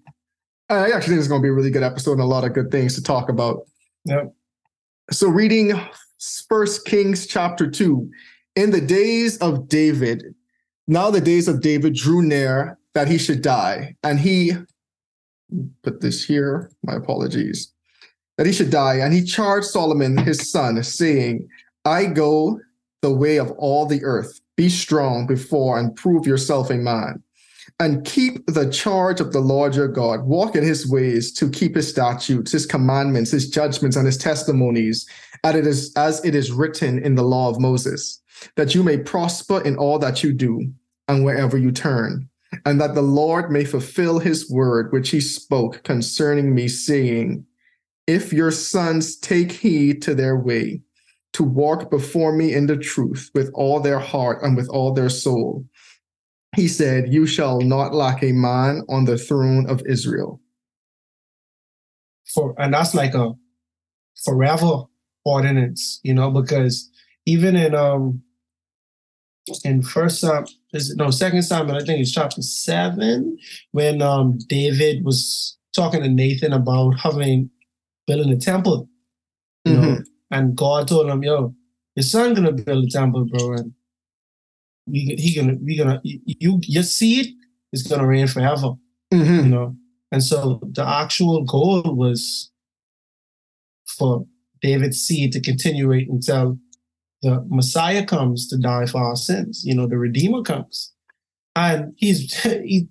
[0.71, 2.55] I actually think it's going to be a really good episode and a lot of
[2.55, 3.66] good things to talk about.
[4.07, 4.33] Yep.
[5.11, 5.79] So, reading
[6.49, 8.11] First Kings chapter 2.
[8.57, 10.35] In the days of David,
[10.88, 13.95] now the days of David drew near that he should die.
[14.03, 14.53] And he,
[15.83, 17.73] put this here, my apologies,
[18.38, 18.97] that he should die.
[18.97, 21.47] And he charged Solomon, his son, saying,
[21.85, 22.59] I go
[23.03, 24.42] the way of all the earth.
[24.57, 27.23] Be strong before and prove yourself a man
[27.81, 30.25] and keep the charge of the Lord your God.
[30.25, 35.09] Walk in his ways to keep his statutes, his commandments, his judgments, and his testimonies,
[35.45, 38.21] as it is, as it is written in the law of Moses,
[38.57, 40.73] that you may prosper in all that you do
[41.09, 42.29] and wherever you turn,
[42.65, 47.45] and that the Lord may fulfill his word which he spoke concerning me, saying,
[48.07, 50.83] If your sons take heed to their way,
[51.33, 55.09] to walk before me in the truth with all their heart and with all their
[55.09, 55.64] soul.
[56.55, 60.40] He said, You shall not lack a man on the throne of Israel.
[62.35, 63.33] For and that's like a
[64.25, 64.85] forever
[65.25, 66.90] ordinance, you know, because
[67.27, 68.23] even in um
[69.64, 73.38] in first Sam is no second Samuel, I think it's chapter seven,
[73.73, 77.51] when um David was talking to Nathan about having
[78.07, 78.88] building a temple.
[79.64, 79.99] You know,
[80.33, 81.55] and God told him, yo,
[81.95, 83.73] your son gonna build a temple, bro, and
[84.87, 87.35] we he gonna we gonna you your seed
[87.73, 88.73] is gonna reign forever,
[89.12, 89.45] Mhm.
[89.45, 89.77] you know.
[90.11, 92.51] And so the actual goal was
[93.87, 94.27] for
[94.61, 96.59] David's seed to continue until
[97.23, 99.62] the Messiah comes to die for our sins.
[99.64, 100.92] You know, the Redeemer comes,
[101.55, 102.88] and he's he,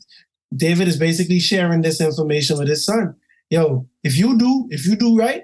[0.55, 3.15] David is basically sharing this information with his son.
[3.49, 5.43] Yo, if you do, if you do right,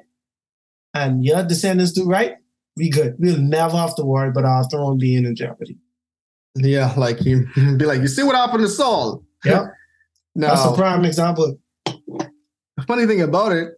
[0.97, 2.33] and your descendants do right,
[2.75, 3.15] we good.
[3.19, 5.77] We'll never have to worry about our throne being in jeopardy.
[6.55, 9.23] Yeah, like you be like, you see what happened to Saul?
[9.45, 9.65] Yep.
[10.35, 11.57] That's a prime example.
[11.85, 13.69] the funny thing about it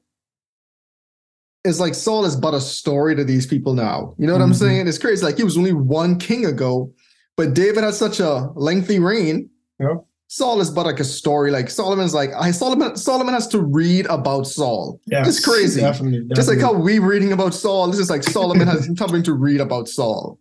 [1.66, 4.16] is like Saul is but a story to these people now.
[4.18, 4.56] You know what I'm Mhm.
[4.60, 4.88] saying?
[4.88, 5.26] It's crazy.
[5.26, 6.94] Like he was only one king ago,
[7.38, 9.50] but David had such a lengthy reign.
[9.80, 10.06] Yep.
[10.32, 11.50] Saul is but like a story.
[11.50, 15.02] Like Solomon's like I Solomon Solomon has to read about Saul.
[15.08, 15.82] Yeah, It's crazy.
[15.82, 17.00] Definitely, Just like how definitely.
[17.00, 20.38] we reading about Saul, this is like Solomon has something to read about Saul.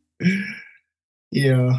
[1.30, 1.78] yeah.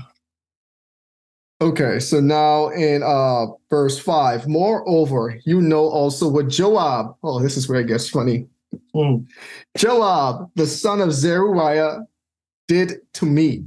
[1.61, 7.15] Okay, so now in uh verse five, moreover, you know also what Joab.
[7.21, 8.47] Oh, this is where it gets funny.
[8.95, 9.27] Mm.
[9.77, 12.05] Joab, the son of Zeruiah,
[12.67, 13.65] did to me,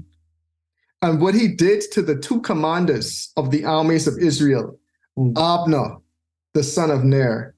[1.03, 4.79] and what he did to the two commanders of the armies of Israel,
[5.19, 5.37] Mm.
[5.37, 5.97] Abner,
[6.55, 7.55] the son of Ner,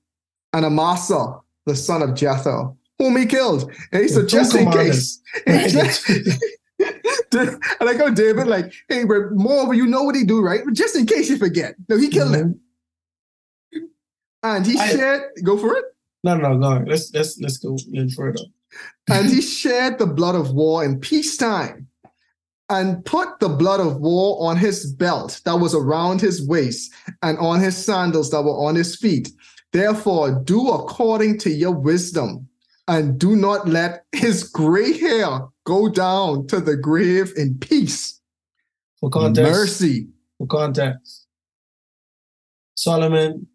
[0.52, 3.70] and Amasa, the son of Jethro, whom he killed.
[3.92, 5.20] And he said, just in case.
[6.76, 10.62] I like how David, like, hey, but moreover, you know what he do, right?
[10.64, 11.76] But just in case you forget.
[11.88, 12.61] No, he killed him.
[14.42, 15.85] And he I- shared, go for it.
[16.24, 16.85] No, no, no, go.
[16.90, 18.40] Let's let's let's go in further.
[19.11, 21.87] and he shed the blood of war in peacetime
[22.68, 27.38] and put the blood of war on his belt that was around his waist and
[27.38, 29.31] on his sandals that were on his feet.
[29.72, 32.48] Therefore, do according to your wisdom
[32.88, 38.20] and do not let his gray hair go down to the grave in peace.
[39.00, 40.09] For context, Mercy.
[40.38, 41.27] for context,
[42.77, 43.46] Solomon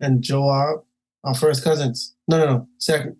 [0.00, 0.84] and Joab
[1.24, 2.14] are first cousins.
[2.28, 3.16] No, no, no, second.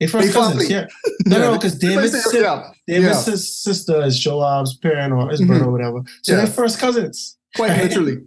[0.00, 0.86] They first They cousins, yeah.
[1.26, 5.64] No, no, because David's, si- yeah, David's yeah, sister is Joab's parent or his brother
[5.64, 6.02] or whatever.
[6.22, 6.38] So Yeah.
[6.38, 7.36] they're first cousins.
[7.56, 8.18] quite literally.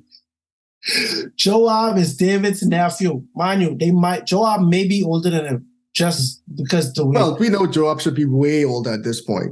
[1.36, 3.24] Joab is David's nephew.
[3.36, 7.14] Mind you, they might Joab may be older than him just because the way.
[7.16, 9.52] Well, we know Joab should be way older at this point.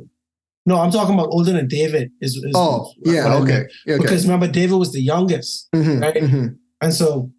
[0.65, 2.11] no, I'm talking about older than David.
[2.21, 3.65] Is, is Oh, yeah, okay.
[3.85, 4.03] Yeah, okay.
[4.03, 6.15] Because remember, David was the youngest, Mhm, right?
[6.15, 6.55] mhm.
[6.81, 7.31] and so,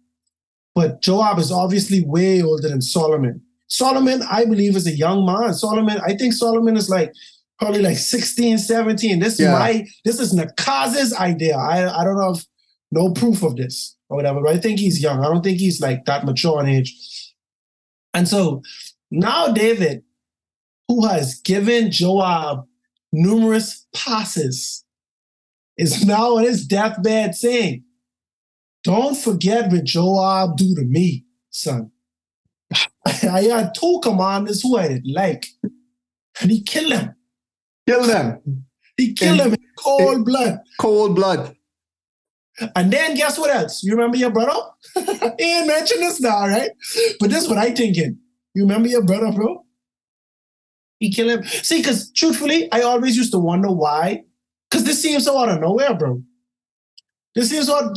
[0.73, 3.41] but Joab is obviously way older than Solomon.
[3.71, 5.53] Solomon, I believe, is a young man.
[5.53, 7.13] Solomon, I think Solomon is like
[7.57, 9.19] probably like 16, 17.
[9.19, 11.55] This is my this is Nakaz's idea.
[11.55, 12.45] I, I don't have
[12.91, 15.23] no proof of this or whatever, but I think he's young.
[15.23, 17.33] I don't think he's like that mature in age.
[18.13, 18.61] And so
[19.09, 20.03] now David,
[20.89, 22.65] who has given Joab
[23.13, 24.83] numerous passes,
[25.77, 27.85] is now on his deathbed saying,
[28.83, 31.89] Don't forget what Joab do to me, son.
[33.05, 35.47] I had two commanders who I didn't like,
[36.41, 37.15] and he killed them.
[37.87, 38.65] Killed them.
[38.97, 40.59] He killed them in cold blood.
[40.79, 41.55] Cold blood.
[42.75, 43.81] And then guess what else?
[43.83, 44.59] You remember your brother?
[44.93, 46.69] he ain't mentioned this now, right?
[47.19, 48.17] But this is what I thinking.
[48.53, 49.65] You remember your brother, bro?
[50.99, 51.43] He killed him.
[51.43, 54.23] See, because truthfully, I always used to wonder why.
[54.69, 56.21] Because this seems so out of nowhere, bro.
[57.33, 57.93] This seems so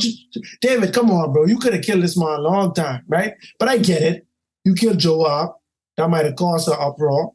[0.61, 1.45] David, come on, bro.
[1.45, 3.33] You could have killed this man a long time, right?
[3.59, 4.27] But I get it.
[4.65, 5.51] You killed Joab.
[5.95, 7.31] That might have caused an uproar.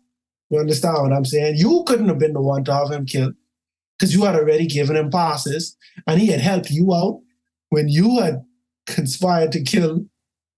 [0.50, 1.56] You understand what I'm saying?
[1.56, 3.34] You couldn't have been the one to have him killed
[3.98, 7.22] because you had already given him passes and he had helped you out
[7.70, 8.44] when you had
[8.86, 10.04] conspired to kill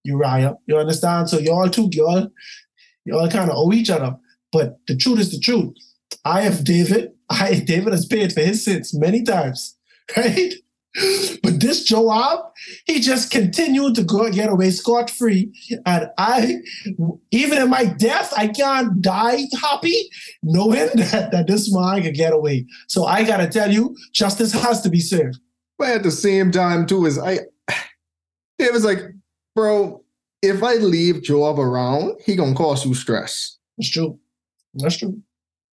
[0.04, 0.56] Uriah.
[0.66, 1.28] You understand?
[1.28, 2.28] So y'all two, y'all,
[3.04, 4.16] y'all kind of owe each other.
[4.50, 5.74] But the truth is the truth.
[6.24, 7.12] I have David.
[7.30, 9.76] I David has paid for his sins many times,
[10.16, 10.52] right?
[11.42, 12.40] But this Joab,
[12.84, 15.52] he just continued to go get away scot free,
[15.86, 16.58] and I,
[17.30, 20.10] even in my death, I can't die happy
[20.42, 22.66] knowing that, that this man could get away.
[22.88, 25.38] So I gotta tell you, justice has to be served.
[25.78, 27.40] But at the same time, too, is I
[28.58, 29.00] it was like,
[29.54, 30.04] bro,
[30.42, 33.58] if I leave Joab around, he gonna cause you stress.
[33.78, 34.18] That's true.
[34.74, 35.20] That's true.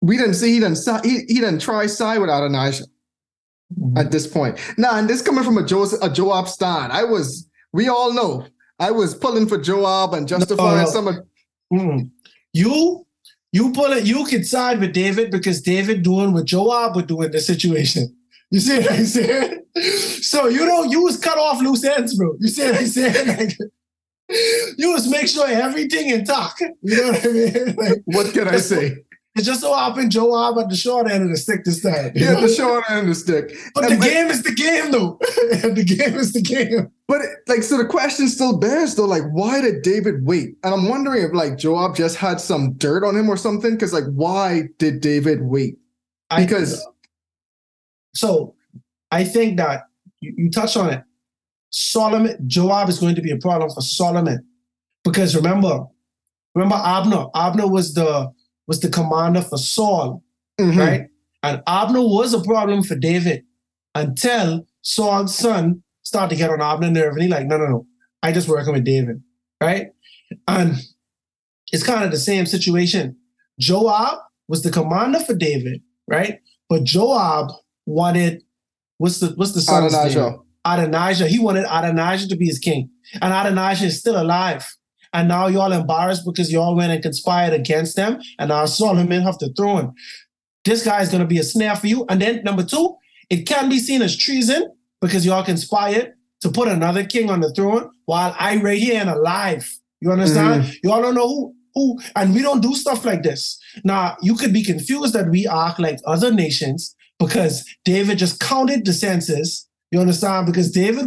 [0.02, 2.84] we didn't see he didn't he, he didn't try side with Adonijah
[3.74, 3.98] Mhm.
[3.98, 4.58] at this point.
[4.78, 6.92] Now, and this coming from a Joseph a Joab stand.
[6.92, 8.46] I was we all know
[8.78, 10.90] I was pulling for Joab and justifying no.
[10.90, 11.16] some of
[11.72, 12.10] Mm.
[12.52, 13.04] You
[13.50, 17.22] you pull it, you can side with David because David doing what Joab would do
[17.22, 18.14] in the situation.
[18.52, 19.62] You see what I'm saying?
[20.22, 22.36] So you don't you was cut off loose ends, bro.
[22.38, 23.26] You see what I'm saying?
[23.26, 23.58] Like,
[24.78, 26.62] you was make sure everything intact.
[26.82, 27.76] You know what I mean?
[27.76, 28.98] Like, what can I say?
[29.36, 32.12] It just so happened Joab at the short end of the stick this time.
[32.14, 32.46] He you had know?
[32.48, 33.52] the short end of the stick.
[33.74, 35.18] But And- the game is the game, though.
[35.20, 36.90] the game is the game.
[37.08, 40.56] But it- like, so the question still bears though, like, why did David wait?
[40.64, 43.72] And I'm wondering if like Joab just had some dirt on him or something.
[43.74, 45.78] Because like, why did David wait?
[46.30, 46.84] I- Because
[48.14, 48.54] so
[49.10, 49.82] I think that
[50.20, 51.02] you, you touched on it.
[51.70, 54.44] Solomon, Joab is going to be a problem for Solomon
[55.04, 55.84] because remember,
[56.54, 57.26] remember Abner.
[57.34, 58.32] Abner was the
[58.66, 60.22] was the commander for Saul,
[60.60, 60.76] Mhm.
[60.76, 61.06] right?
[61.42, 63.44] And Abner was a problem for David
[63.94, 67.86] until Saul's son started to get on Abner's nerve, and he like, no, no, no,
[68.22, 69.22] I just working with David,
[69.60, 69.88] right?
[70.48, 70.74] And
[71.72, 73.16] it's kind of the same situation.
[73.58, 76.40] Joab was the commander for David, right?
[76.68, 77.50] But Joab
[77.86, 78.42] wanted
[78.98, 80.00] what's the what's the son's name?
[80.02, 80.38] Adonijah.
[80.64, 81.28] Adonijah.
[81.28, 82.90] He wanted Adonijah to be his king.
[83.22, 84.66] And Adonijah is still alive.
[85.16, 88.20] And now y'all embarrassed because y'all went and conspired against them.
[88.38, 89.94] And now Solomon have to throw him.
[90.66, 92.04] This guy is going to be a snare for you.
[92.10, 92.96] And then number two,
[93.30, 97.50] it can be seen as treason because y'all conspired to put another king on the
[97.54, 99.66] throne while I right here and alive.
[100.02, 100.64] You understand?
[100.64, 100.86] Mm-hmm.
[100.86, 103.58] Y'all don't know who, who, and we don't do stuff like this.
[103.84, 108.84] Now, you could be confused that we act like other nations because David just counted
[108.84, 109.66] the census.
[109.90, 110.44] You understand?
[110.44, 111.06] Because David,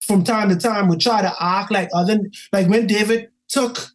[0.00, 2.18] from time to time, would try to act like other,
[2.52, 3.90] like when David took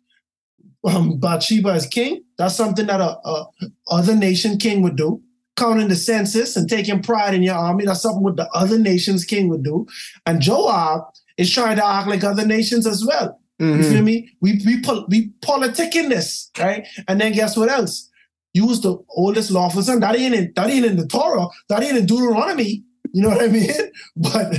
[0.87, 3.45] um, Bathsheba as king, that's something that a, a
[3.89, 5.21] other nation king would do.
[5.57, 9.25] Counting the census and taking pride in your army, that's something what the other nation's
[9.25, 9.85] king would do.
[10.25, 11.01] And Joab
[11.37, 13.39] is trying to act like other nations as well.
[13.59, 13.89] You Mhm.
[13.91, 14.29] feel me?
[14.41, 16.87] We we pol- we politic in this, right?
[17.07, 18.09] And then guess what else?
[18.53, 19.99] Use the oldest lawful son.
[19.99, 21.47] That ain't in that ain't in the Torah.
[21.69, 22.83] That ain't in Deuteronomy.
[23.13, 23.69] You know what I mean?
[24.15, 24.53] But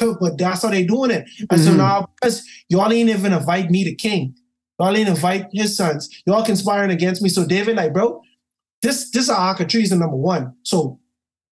[0.20, 1.28] but that's how they doing it.
[1.50, 1.76] And so Mhm.
[1.78, 4.34] now because y'all ain't even invite me to king.
[4.78, 6.08] Y'all ain't invite his sons.
[6.26, 7.28] Y'all conspiring against me.
[7.28, 8.20] So David, like, bro,
[8.82, 10.54] this this is a act of treason number one.
[10.64, 10.98] So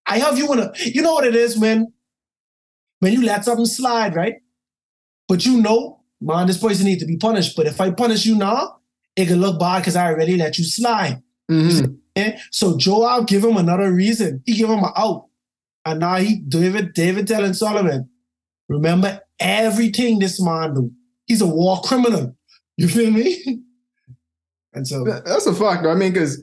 [0.07, 1.93] I have you in a you know what it is when
[3.01, 4.35] when you let something slide, right?
[5.29, 7.57] But you know, man, this person needs to be punished.
[7.57, 8.77] But if I punish you now,
[9.17, 11.23] it can look bad because I already let you slide.
[11.51, 11.97] Mhm.
[12.17, 12.39] Eh?
[12.51, 14.43] So Joab give him another reason.
[14.45, 15.27] He give him an out.
[15.85, 18.09] And now he David, David telling Solomon,
[18.69, 20.93] remember everything this man do.
[21.27, 22.37] He's a war criminal.
[22.77, 23.63] You feel me?
[24.73, 25.91] And so That's a fact, though.
[25.91, 26.41] I mean, because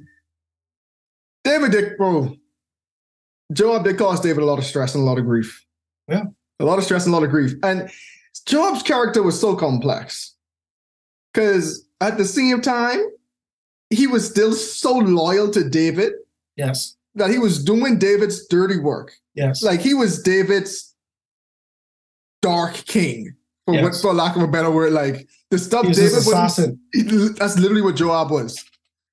[1.45, 2.35] David did, bro,
[3.53, 5.65] Joab did cause David a lot of stress and a lot of grief.
[6.09, 6.23] Yeah.
[6.59, 7.53] A lot of stress and a lot of grief.
[7.63, 7.89] And
[8.45, 10.35] Joab's character was so complex.
[11.33, 12.99] Because at the same time,
[13.89, 16.13] he was still so loyal to David
[16.55, 19.13] yes, that he was doing David's dirty work.
[19.37, 19.63] Yes.
[19.63, 20.93] Like he was David's
[22.41, 23.33] dark king,
[23.65, 24.91] for, what, for lack of a better word.
[24.91, 28.63] Like the stuff was David wouldn't that's literally what Joab was.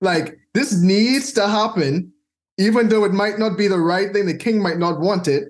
[0.01, 2.13] Like, this needs to happen,
[2.59, 4.27] even though it might not be the right thing.
[4.27, 5.45] The king might not want it.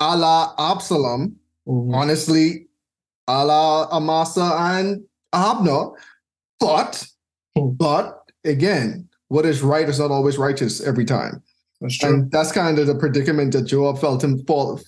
[0.00, 1.36] A la Absalom,
[1.68, 1.94] Mhm.
[1.94, 2.66] honestly,
[3.28, 5.90] a la Amasa and Abner.
[6.58, 7.06] But,
[7.56, 7.70] Hmm.
[7.70, 11.42] but again, what is right is not always righteous every time.
[11.80, 12.14] That's true.
[12.14, 14.80] And that's kind of the predicament that Joab felt him fall,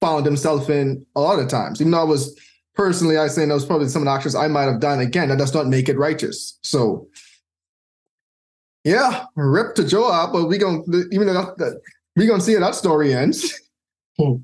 [0.00, 1.80] found himself in a lot of times.
[1.80, 2.38] Even though I was
[2.74, 5.00] personally, I saying that was probably some of the actions I might have done.
[5.00, 6.58] Again, that does not make it righteous.
[6.62, 7.08] So,
[8.84, 10.80] yeah, rip to Joab, but we gonna
[11.12, 11.80] even though that, that
[12.16, 13.60] we gonna see how that story ends.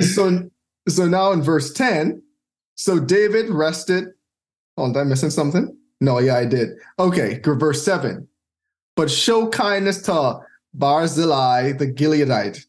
[0.00, 0.48] So,
[0.88, 2.22] so now in verse ten,
[2.76, 4.04] so David rested.
[4.76, 5.76] Oh, did I missing something?
[6.00, 6.68] No, yeah, I did.
[7.00, 8.28] Okay, go- verse seven.
[8.94, 10.38] But show kindness to
[10.74, 12.64] Barzillai the Gileadite,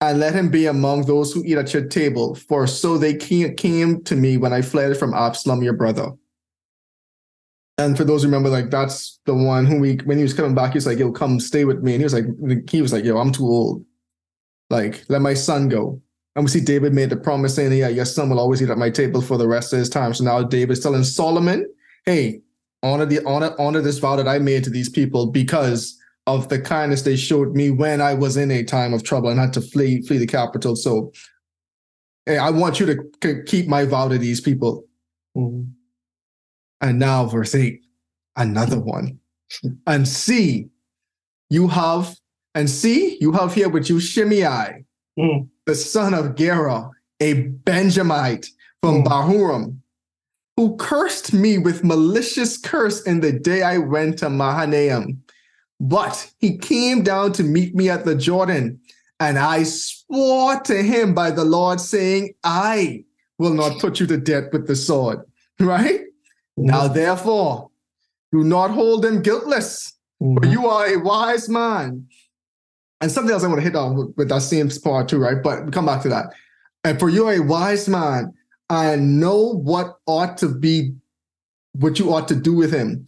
[0.00, 4.02] and let him be among those who eat at your table, for so they came,
[4.04, 6.10] to me when I fled from Absalom your brother.
[7.78, 10.54] And for those who remember, like that's the one who we when he was coming
[10.54, 12.92] back, he was like, "Yo, come stay with me." And he was like, he was
[12.92, 13.84] like, "Yo, I'm too old.
[14.70, 16.00] Like, let my son go."
[16.34, 18.78] And we see David made the promise saying, "Yeah, your son will always eat at
[18.78, 21.66] my table for the rest of his time." So now David's telling Solomon,
[22.04, 22.42] "Hey,
[22.82, 26.60] honor the honor honor this vow that I made to these people because of the
[26.60, 29.60] kindness they showed me when I was in a time of trouble and had to
[29.60, 30.76] flee flee the capital.
[30.76, 31.12] So,
[32.26, 32.86] hey, I want you
[33.20, 34.84] to keep my vow to these people."
[35.36, 35.72] Mhm.
[36.80, 37.80] And now, verse 8,
[38.36, 39.18] another one.
[39.86, 40.68] And see,
[41.50, 42.16] you have,
[42.54, 44.84] and see, you have here with you Shimei,
[45.18, 45.48] Mm.
[45.66, 48.48] the son of Gera, a Benjamite
[48.82, 49.06] from Mm.
[49.06, 49.76] Bahurim,
[50.56, 55.21] who cursed me with malicious curse in the day I went to Mahanaim.
[55.82, 58.78] But he came down to meet me at the Jordan,
[59.18, 63.04] and I swore to him by the Lord, saying, I
[63.36, 65.18] will not put you to death with the sword.
[65.60, 66.00] Right?
[66.56, 67.70] Now, therefore,
[68.32, 70.52] do not hold them guiltless, for Mhm.
[70.52, 72.06] you are a wise man.
[73.00, 75.42] And something else I want to hit on with, with that same part too, right?
[75.42, 76.32] But we come back to that.
[76.84, 78.32] And for you are a wise man,
[78.70, 80.94] and know what ought to be,
[81.72, 83.06] what you ought to do with him.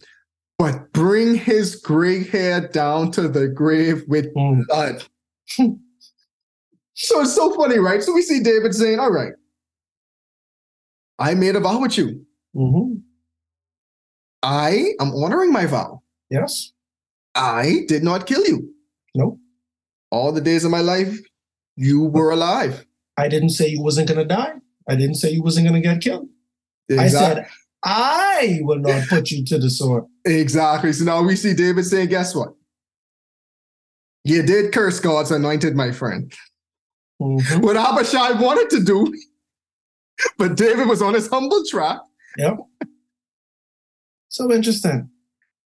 [0.57, 4.65] But bring his gray hair down to the grave with Mm.
[4.67, 5.03] blood.
[6.93, 8.01] so it's so funny, right?
[8.01, 9.33] So we see David saying, All right,
[11.19, 12.25] I made a vow with you.
[12.55, 13.01] Mhm.
[14.43, 16.01] I am honoring my vow.
[16.29, 16.71] Yes.
[17.33, 18.73] I did not kill you.
[19.13, 19.39] No.
[20.11, 21.19] All the days of my life,
[21.75, 22.85] you were alive.
[23.17, 24.53] I didn't say you wasn't gonna die.
[24.87, 26.29] I didn't say you wasn't gonna get killed.
[26.91, 27.47] I said
[27.85, 30.05] I will not put you to the sword.
[30.25, 30.91] exactly.
[30.91, 32.49] So now we see David saying, guess what?
[34.23, 36.33] You did curse God's anointed, my friend.
[37.21, 37.61] Mhm.
[37.61, 39.13] What Abishai wanted to do,
[40.37, 41.99] but David was on his humble track.
[42.37, 42.57] Yep.
[44.29, 45.09] So interesting.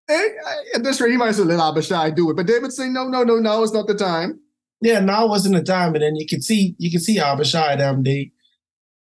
[0.09, 0.31] And
[0.75, 2.35] at this rate, he might as well let Abishai do it.
[2.37, 4.41] But David's saying, no, no, no, now is not the time.
[4.81, 8.03] Yeah, now wasn't the time, and then you can see you can see Abishai them.
[8.03, 8.33] They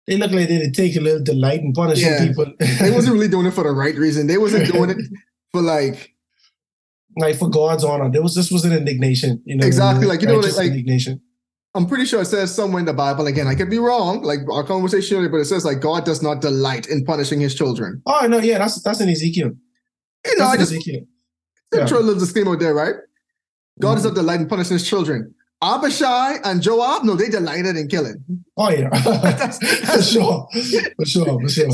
[0.06, 2.26] they look like they take a little delight in punishing Yeah.
[2.26, 2.46] people.
[2.80, 4.26] They wasn't really doing it for the right reason.
[4.26, 4.98] They wasn't doing it
[5.52, 6.10] for like
[7.18, 8.10] like for God's honor.
[8.10, 9.66] There was this was an indignation, you know.
[9.66, 11.20] Exactly, like, you know, righteous like- indignation.
[11.74, 14.40] I'm pretty sure it says somewhere in the Bible, again, I could be wrong, like
[14.52, 18.02] our conversation earlier, but it says like God does not delight in punishing his children.
[18.04, 19.52] Oh no, yeah, that's that's in Ezekiel.
[20.26, 21.00] You know, That's I just Ezekiel.
[21.74, 21.86] yeah.
[21.86, 22.96] throw a little disclaimer there, right?
[23.80, 24.08] God does Mhm.
[24.08, 25.34] not delight in punishing his children.
[25.62, 28.22] Abishai and Joab, no, they delighted in killing.
[28.56, 30.48] Oh yeah, for sure,
[30.96, 31.70] for sure, for sure.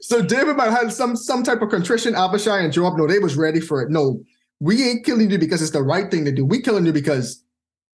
[0.00, 2.14] So David might have some some type of contrition.
[2.14, 3.90] Abishai and Joab, no, they was ready for it.
[3.90, 4.22] No,
[4.60, 6.44] we ain't killing you because it's the right thing to do.
[6.44, 7.42] We killing you because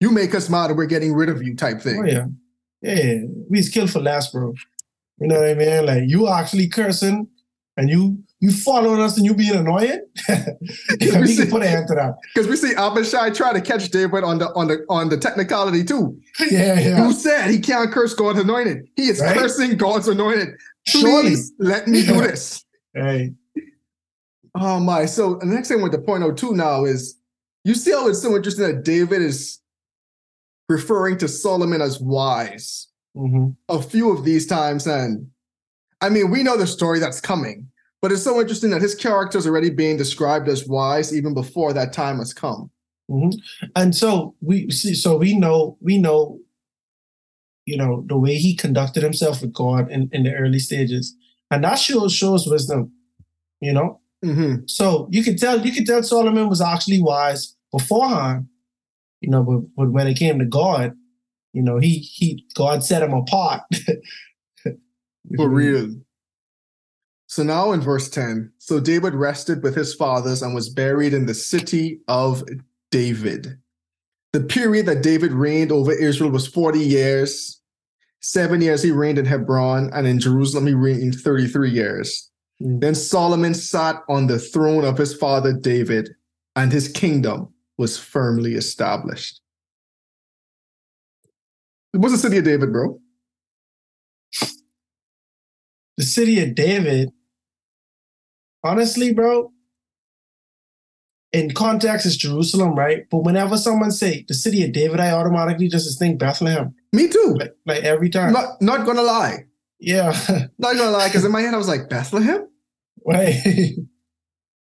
[0.01, 2.01] you make us mad and we're getting rid of you, type thing.
[2.01, 2.27] Oh yeah,
[2.81, 3.21] yeah.
[3.51, 4.55] We is killed for last, bro.
[5.21, 5.87] You know what I mean?
[5.87, 7.29] Like you actually cursing,
[7.77, 10.05] and you you following us, and you being annoying.
[10.29, 10.45] yeah,
[11.21, 12.15] we can put an end to that.
[12.35, 15.83] Because we see Abishai try to catch David on the on the on the technicality
[15.83, 16.21] too.
[16.51, 16.97] Yeah, yeah.
[16.97, 18.87] Who said he can't curse God's anointed?
[18.97, 19.35] He is Right?
[19.37, 20.49] cursing God's anointed.
[20.87, 21.31] Surely.
[21.31, 22.63] Please let me do this.
[22.93, 23.33] Hey.
[24.55, 25.07] Oh my!
[25.07, 27.19] So the next thing with the point oh two now is
[27.65, 29.59] you see how it's so interesting that David is
[30.69, 35.29] referring to Solomon as wise hmm a few of these times, and
[36.03, 37.71] I mean we know the story that's coming,
[38.05, 41.73] but it's so interesting that his character is already being described as wise even before
[41.73, 42.71] that time has come.
[43.09, 43.31] hmm
[43.77, 46.39] And so we see, so we know, we know,
[47.65, 51.17] you know, the way he conducted himself with God in, in the early stages.
[51.51, 52.93] And that shows shows wisdom,
[53.63, 54.03] you know.
[54.23, 54.69] Mhm.
[54.69, 58.49] So you could tell, you could tell Solomon was actually wise beforehand,
[59.23, 60.93] you know, but, but when it came to God,
[61.55, 63.63] you know, he he God set him apart.
[65.37, 65.89] For real.
[67.35, 71.27] So now in verse 10, so David rested with his fathers and was buried in
[71.27, 72.45] the city of
[72.93, 73.59] David.
[74.33, 77.61] The period that David reigned over Israel was 40 years.
[78.21, 82.31] Seven years he reigned in Hebron, and in Jerusalem he reigned 33 years.
[82.63, 82.81] Mm.
[82.81, 86.11] Then Solomon sat on the throne of his father David,
[86.55, 89.41] and his kingdom was firmly established.
[91.93, 93.01] It was the city of David, bro.
[95.97, 97.11] the city of David,
[98.65, 99.53] honestly, bro,
[101.33, 103.05] in context, it's Jerusalem, right?
[103.11, 107.37] But whenever someone say the city of David, I automatically just think Bethlehem, Me too.
[107.39, 108.33] like, like every time.
[108.33, 109.45] Not, not gonna lie.
[109.79, 110.13] yeah,
[110.59, 112.49] Not gonna lie, because in my head I was like Bethlehem.
[113.07, 113.35] right.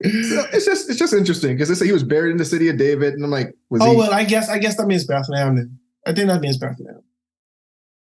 [0.04, 2.70] So it's just it's just interesting because they say he was buried in the city
[2.70, 3.98] of David, and I'm like, was oh he?
[3.98, 5.56] well, I guess I guess that means Bethlehem.
[5.56, 5.78] Then
[6.08, 7.04] I think that means Bethlehem.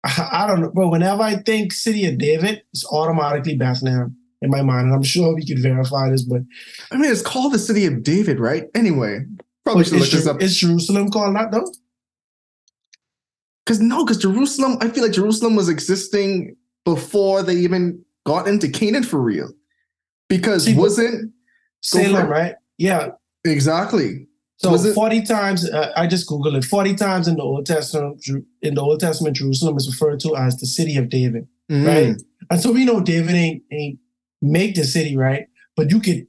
[0.06, 4.50] I, I don't know, but whenever I think city of David, it's automatically Bethlehem in
[4.50, 6.24] my mind, and I'm sure we could verify this.
[6.24, 6.42] But
[6.92, 8.66] I mean, it's called the city of David, right?
[8.76, 9.20] Anyway,
[9.64, 11.72] probably should look is, this up is Jerusalem called that though?
[13.66, 18.68] because no, because Jerusalem, I feel like Jerusalem was existing before they even got into
[18.68, 19.50] Canaan for real.
[20.30, 21.32] Because See, wasn't
[21.84, 22.30] for Salem, it.
[22.30, 22.56] right?
[22.78, 23.10] Yeah,
[23.46, 24.28] exactly
[24.58, 26.66] So Was it- forty times, uh, I just googled it.
[26.66, 28.24] Forty times in the Old Testament,
[28.62, 31.86] in the Old Testament, Jerusalem is referred to as the city of David, Mhm.
[31.86, 32.22] right?
[32.50, 34.00] And so we know David ain't ain't
[34.42, 35.48] make the city, right?
[35.76, 36.28] But you could,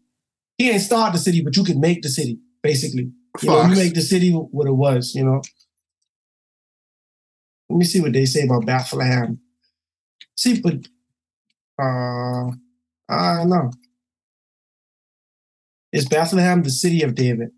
[0.58, 3.10] he ain't start the city, but you could make the city, basically.
[3.40, 5.40] You know, you make the city what it was, you know.
[7.70, 9.40] Let me see what they say about Bethlehem.
[10.36, 10.74] See, but
[11.82, 12.50] uh
[13.08, 13.70] I don't know.
[15.92, 17.50] Is Bethlehem the city of David?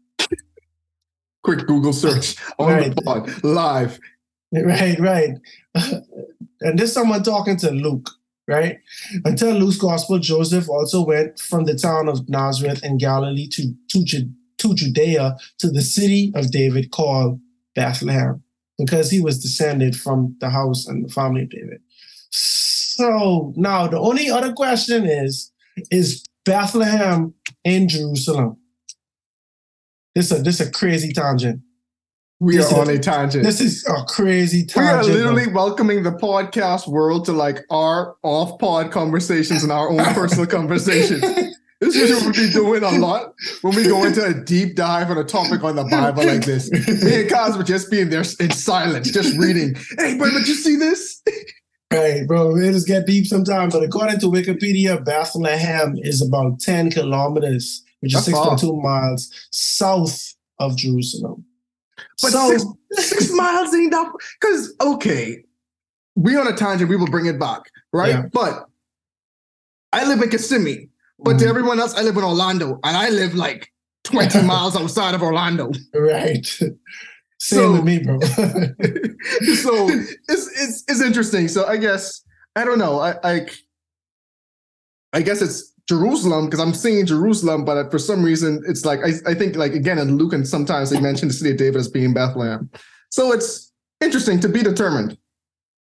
[1.43, 2.95] Quick Google search on Right.
[2.95, 3.99] the pod live.
[4.53, 5.31] Right, right.
[6.61, 8.09] and this someone talking to Luke,
[8.47, 8.79] right?
[9.25, 14.05] Until Luke's gospel, Joseph also went from the town of Nazareth in Galilee to, to,
[14.59, 17.41] to Judea to the city of David called
[17.75, 18.43] Bethlehem
[18.79, 21.81] because he was descended from the house and the family of David.
[22.31, 25.51] So now the only other question is
[25.91, 27.35] is Bethlehem
[27.65, 28.57] in Jerusalem?
[30.15, 31.61] This a this is a crazy tangent.
[32.41, 33.45] We This are on a tangent.
[33.45, 34.75] This is a crazy tangent.
[34.77, 35.15] we are tangent.
[35.15, 35.33] bro.
[35.33, 40.47] literally welcoming the podcast world to like our off pod conversations and our own personal
[40.47, 41.25] conversations.
[41.81, 45.11] This is what we be doing a lot when we go into a deep dive
[45.11, 46.71] on a topic on the Bible like this.
[46.71, 49.75] Me and Kaz would just being there in silence, just reading.
[49.99, 51.23] Hey, but but you see this?
[51.93, 52.57] Right, bro.
[52.57, 53.75] It just get deep sometimes.
[53.75, 60.77] But according to Wikipedia, Bethlehem is about 10 kilometers, which is 6.2 miles south of
[60.77, 61.45] Jerusalem.
[62.23, 62.51] But so,
[62.93, 64.11] six, six miles ain't that
[64.41, 65.45] because okay,
[66.15, 67.63] we on a tangent, we will bring it back,
[67.93, 68.11] right?
[68.11, 68.23] Yeah.
[68.33, 68.67] But
[69.93, 70.89] I live in Kissimmee,
[71.19, 71.49] but to Mhm.
[71.49, 73.71] everyone else, I live in Orlando, and I live like
[74.05, 75.71] 20 miles outside of Orlando.
[75.95, 76.47] right.
[77.41, 78.21] Same So- with me, bro.
[78.21, 81.49] so it's it's it's interesting.
[81.49, 82.23] So I guess
[82.57, 83.01] I don't know.
[83.01, 83.47] I I,
[85.13, 89.31] I guess it's Jerusalem because I'm seeing Jerusalem, but for some reason it's like I,
[89.31, 91.89] I think like again in Luke and sometimes they mention the city of David as
[91.89, 92.71] being Bethlehem.
[93.11, 95.19] So it's interesting to be determined.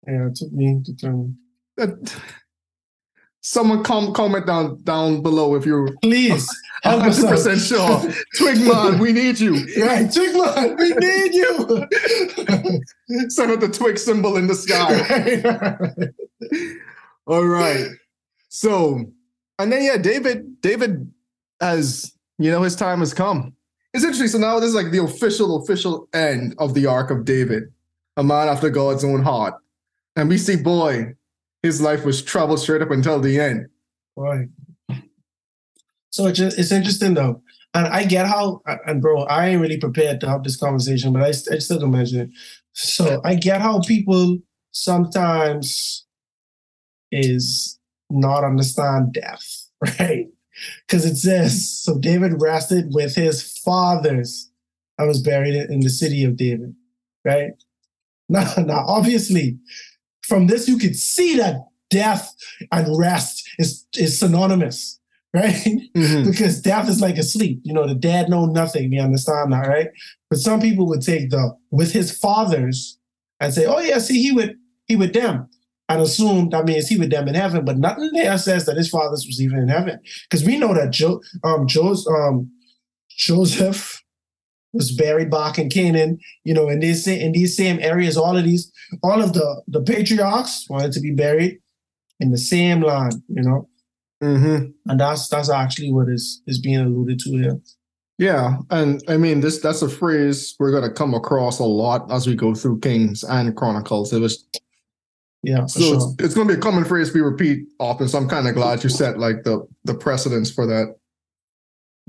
[0.07, 1.37] yeah, uh, it took me to turn.
[1.77, 2.15] That-
[3.45, 6.49] Someone com- comment down down below if you're Please,
[6.85, 7.31] help us 100 out.
[7.33, 7.99] percent sure.
[8.39, 9.55] Twigman, we need you.
[9.85, 13.29] Right, Chickman, we need you.
[13.31, 16.07] Send out the twig symbol in the sky.
[17.27, 17.89] All right.
[18.49, 19.07] So,
[19.63, 21.11] and then yeah, David, David
[21.61, 23.55] has, you know, his time has come.
[23.95, 24.29] It's interesting.
[24.29, 27.65] So now this is like the official, official end of the arc of David,
[28.17, 29.55] a man after God's own heart.
[30.17, 31.15] And we see, boy,
[31.63, 33.69] his life was troubled straight up until the end.
[34.17, 34.49] Right.
[36.11, 37.43] So it's just, it's interesting though,
[37.73, 41.23] and I get how and bro, I ain't really prepared to have this conversation, but
[41.23, 42.31] I, I still can mention it.
[42.75, 44.39] So I get how people
[44.73, 46.05] sometimes
[47.11, 47.79] is
[48.13, 50.27] not understand death, right?
[50.87, 51.99] Because it says so.
[51.99, 54.51] David rested with his fathers
[54.99, 56.75] and was buried in the city of David,
[57.25, 57.53] right?
[58.29, 59.59] Now, now obviously,
[60.23, 61.57] from this you could see that
[61.91, 62.35] death
[62.71, 64.99] and rest is is synonymous,
[65.35, 65.53] right?
[65.95, 66.31] Mm-hmm.
[66.31, 67.61] because death is like a sleep.
[67.65, 68.93] You know, the dead know nothing.
[68.93, 69.89] You understand that, right?
[70.31, 72.99] But some people would take the with his fathers
[73.41, 74.57] and say, "Oh yeah, see, he would
[74.87, 75.49] he with them,"
[75.93, 77.65] and assume that means he with them in heaven.
[77.65, 80.91] But nothing there says that his fathers was even in heaven, because we know that
[80.91, 82.51] jo- um, Jos- um,
[83.09, 84.03] Joseph
[84.73, 86.19] was buried back in Canaan.
[86.45, 88.71] You know, in these in these same areas, all of these,
[89.03, 91.59] all of the the patriarchs wanted to be buried
[92.21, 93.15] in the same land.
[93.29, 93.69] You know,
[94.23, 94.67] Mm-hmm.
[94.89, 97.61] and that's that's actually what is is being alluded to here.
[98.19, 102.29] Yeah, and I mean this that's a phrase we're gonna come across a lot as
[102.29, 104.13] we go through Kings and Chronicles.
[104.13, 104.45] It was
[105.43, 105.95] Yeah, so sure.
[105.97, 108.09] it's, it's gonna be a common phrase we repeat often.
[108.09, 110.97] So I'm kind of glad you set like the the precedence for that.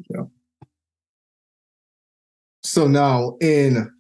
[0.09, 0.23] Yeah.
[2.61, 3.91] So now in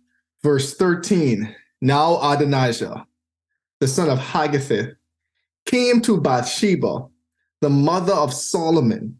[0.41, 3.05] verse 13, now Adonijah,
[3.79, 4.95] the son of Haggith,
[5.65, 7.07] came to Bathsheba,
[7.61, 9.19] the mother of Solomon.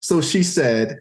[0.00, 1.00] So she said,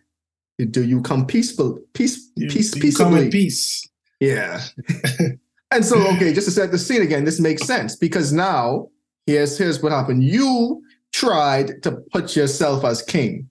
[0.70, 3.88] Do you come peaceful, peace, You- peace, you come in peace.
[4.20, 4.62] Yeah.
[5.72, 8.90] and so, okay, just to set the scene again, this makes sense because now
[9.26, 10.24] here's here's what happened.
[10.24, 13.50] You tried to put yourself as king.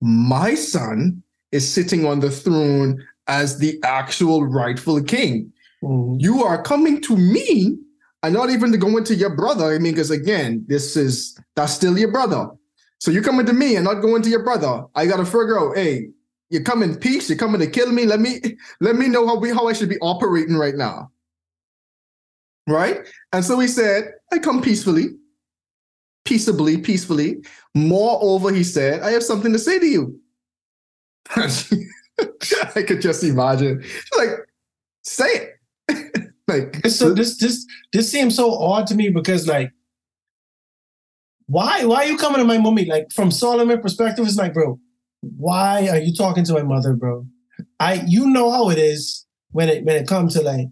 [0.00, 1.22] My son
[1.52, 5.52] is sitting on the throne as the actual rightful king.
[5.82, 6.20] Mhm.
[6.20, 7.78] You are coming to me
[8.22, 9.66] and not even to go into your brother.
[9.66, 12.48] I mean, because again, this is that's still your brother.
[13.00, 14.84] So you're coming to me and not going to your brother.
[14.94, 16.08] I gotta figure out, hey,
[16.50, 18.06] you come in peace, you're coming to kill me.
[18.06, 18.40] Let me
[18.80, 21.10] let me know how we how I should be operating right now.
[22.68, 22.98] Right?
[23.32, 25.06] And so he said, I come peacefully,
[26.24, 27.38] peaceably, peacefully.
[27.74, 30.20] Moreover, he said, I have something to say to you.
[31.36, 33.82] I could just imagine.
[34.16, 34.30] Like,
[35.02, 35.50] say
[35.88, 36.24] it.
[36.48, 39.72] like So this this this seems so odd to me because like,
[41.46, 42.84] why why are you coming to my mommy?
[42.84, 44.78] Like from Solomon perspective, it's like, bro,
[45.20, 47.26] why are you talking to my mother, bro?
[47.80, 50.68] I you know how it is when it when it comes to like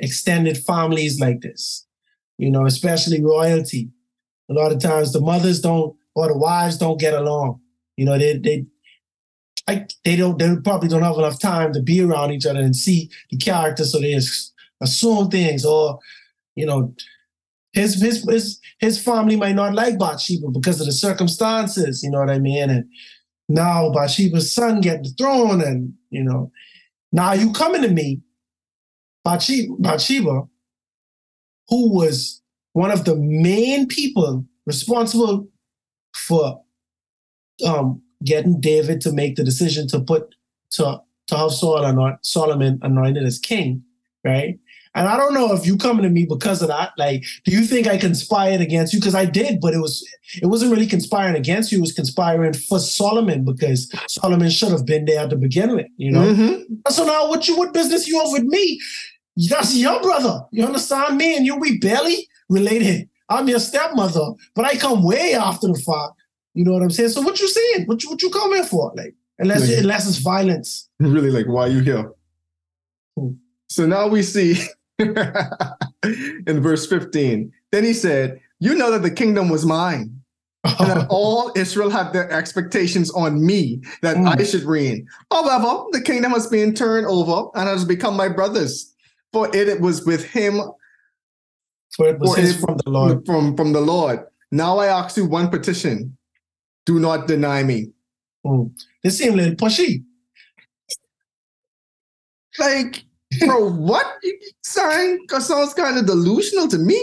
[0.00, 1.86] extended families like this.
[2.38, 3.90] You know, especially royalty.
[4.50, 7.60] A lot of times the mothers don't or the wives don't get along.
[7.96, 8.66] You know, they they
[10.04, 13.10] they don't they probably don't have enough time to be around each other and see
[13.30, 14.18] the character, so they
[14.80, 15.98] assume things or
[16.54, 16.94] you know
[17.72, 22.20] his his his his family might not like Bathsheba because of the circumstances, you know
[22.20, 22.70] what I mean?
[22.70, 22.84] And
[23.48, 26.50] now Bathsheba's son get the throne, and you know,
[27.12, 28.20] now you coming to me,
[29.26, 30.42] Bathsheba, Bathsheba,
[31.68, 32.40] who was
[32.74, 35.48] one of the main people responsible
[36.14, 36.62] for
[37.66, 40.32] um, getting David to make the decision to put
[40.72, 43.82] to to have Saul anoint, Solomon anointed as king,
[44.24, 44.60] right?
[44.94, 46.92] And I don't know if you coming to me because of that.
[46.96, 49.00] Like, do you think I conspired against you?
[49.00, 50.02] Because I did, but it was
[50.40, 51.78] it wasn't really conspiring against you.
[51.78, 55.86] It was conspiring for Solomon because Solomon should have been there to begin with.
[55.96, 56.32] You know.
[56.32, 56.64] Mhm.
[56.90, 58.80] So now, what you what business you have with me?
[59.36, 60.40] That's your brother.
[60.50, 61.36] You understand me?
[61.36, 63.08] And you we barely related.
[63.28, 66.12] I'm your stepmother, but I come way after the fact.
[66.54, 67.10] You know what I'm saying?
[67.10, 67.86] So what you saying?
[67.86, 68.92] What you what you come here for?
[68.96, 70.88] Like unless Like- unless it's violence.
[71.00, 72.10] Really, like, why are you here?
[73.18, 73.32] Hmm.
[73.68, 74.56] So now we see
[74.98, 77.52] in verse 15.
[77.72, 80.18] Then he said, You know that the kingdom was mine,
[80.64, 84.38] and that all Israel had their expectations on me that Mm.
[84.38, 85.06] I should reign.
[85.32, 88.92] However, the kingdom has been turned over and has become my brother's.
[89.32, 90.60] For it, was with him
[91.94, 93.26] For it was For it- from the Lord.
[93.26, 94.20] from, from the Lord.
[94.52, 96.16] Now I ask you one petition.
[96.86, 97.88] Do not deny me.
[98.46, 98.70] Mm.
[99.08, 100.04] Seem a little pushy.
[102.58, 103.04] Like,
[103.40, 104.06] bro, what?
[104.22, 106.98] You sound sounds kind of delusional to me.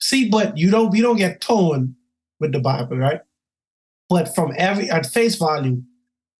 [0.00, 1.94] See, but you don't we don't get torn
[2.40, 3.20] with the Bible, right?
[4.08, 5.82] But from every at face value,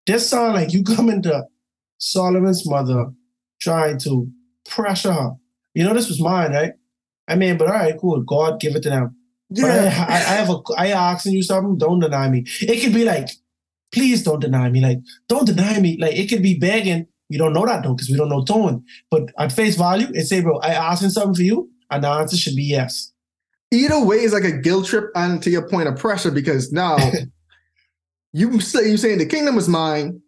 [0.07, 1.45] this sound like you coming to
[1.99, 3.11] Solomon's mother
[3.61, 4.29] trying to
[4.69, 5.31] pressure.
[5.75, 6.73] You know, this was mine, right?
[7.29, 8.21] I mean, but all right, cool.
[8.23, 9.17] God give it to them.
[9.51, 12.45] But I, I, I have a I asking you something, don't deny me.
[12.61, 13.29] It could be like,
[13.93, 14.81] please don't deny me.
[14.81, 14.99] Like,
[15.29, 15.97] don't deny me.
[15.99, 17.07] Like it could be begging.
[17.31, 18.85] We don't know that though, because we don't know tone.
[19.11, 22.37] But at face value, it say, bro, I asking something for you, and the answer
[22.37, 23.13] should be yes.
[23.71, 26.97] Either way is like a guilt trip and to your point of pressure because now
[28.33, 30.21] you say you saying the kingdom is mine.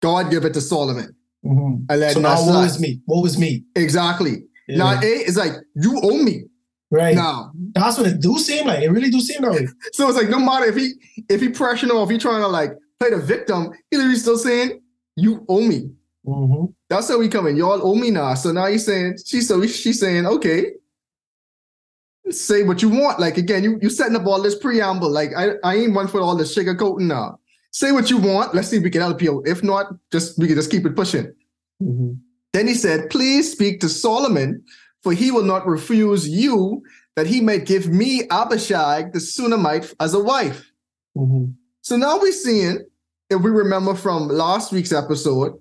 [0.00, 1.16] God give it to Solomon.
[1.44, 1.84] Mhm.
[1.88, 2.64] I let So now, slide.
[2.66, 3.00] is me?
[3.06, 3.64] What was me?
[3.76, 4.42] Exactly.
[4.66, 4.78] Yeah.
[4.78, 6.44] Now A is like you owe me
[6.90, 7.14] right?
[7.14, 7.52] now.
[7.74, 8.82] That's what it do seem like.
[8.82, 9.66] It really do seem that way.
[9.92, 10.92] So it's like no matter if he
[11.28, 14.36] if he pressuring or if he trying to like play the victim, he literally still
[14.38, 14.80] saying
[15.16, 15.90] you owe me.
[16.26, 16.74] Mhm.
[16.90, 17.56] That's how we coming.
[17.56, 18.34] Y'all owe me now.
[18.34, 20.72] So now he's saying she's so she's saying okay.
[22.30, 23.18] Say what you want.
[23.20, 25.08] Like again, you you setting up all this preamble.
[25.10, 27.38] Like I I ain't one for all this sugarcoating now.
[27.70, 28.54] Say what you want.
[28.54, 29.42] Let's see if we can help you.
[29.46, 31.32] If not, just we can just keep it pushing.
[31.82, 32.18] Mhm.
[32.52, 34.62] Then he said, Please speak to Solomon,
[35.02, 36.82] for he will not refuse you,
[37.16, 40.72] that he might give me Abishag the Shunammite as a wife.
[41.16, 41.54] Mhm.
[41.82, 42.78] So now we're seeing,
[43.30, 45.52] if we remember from last week's episode,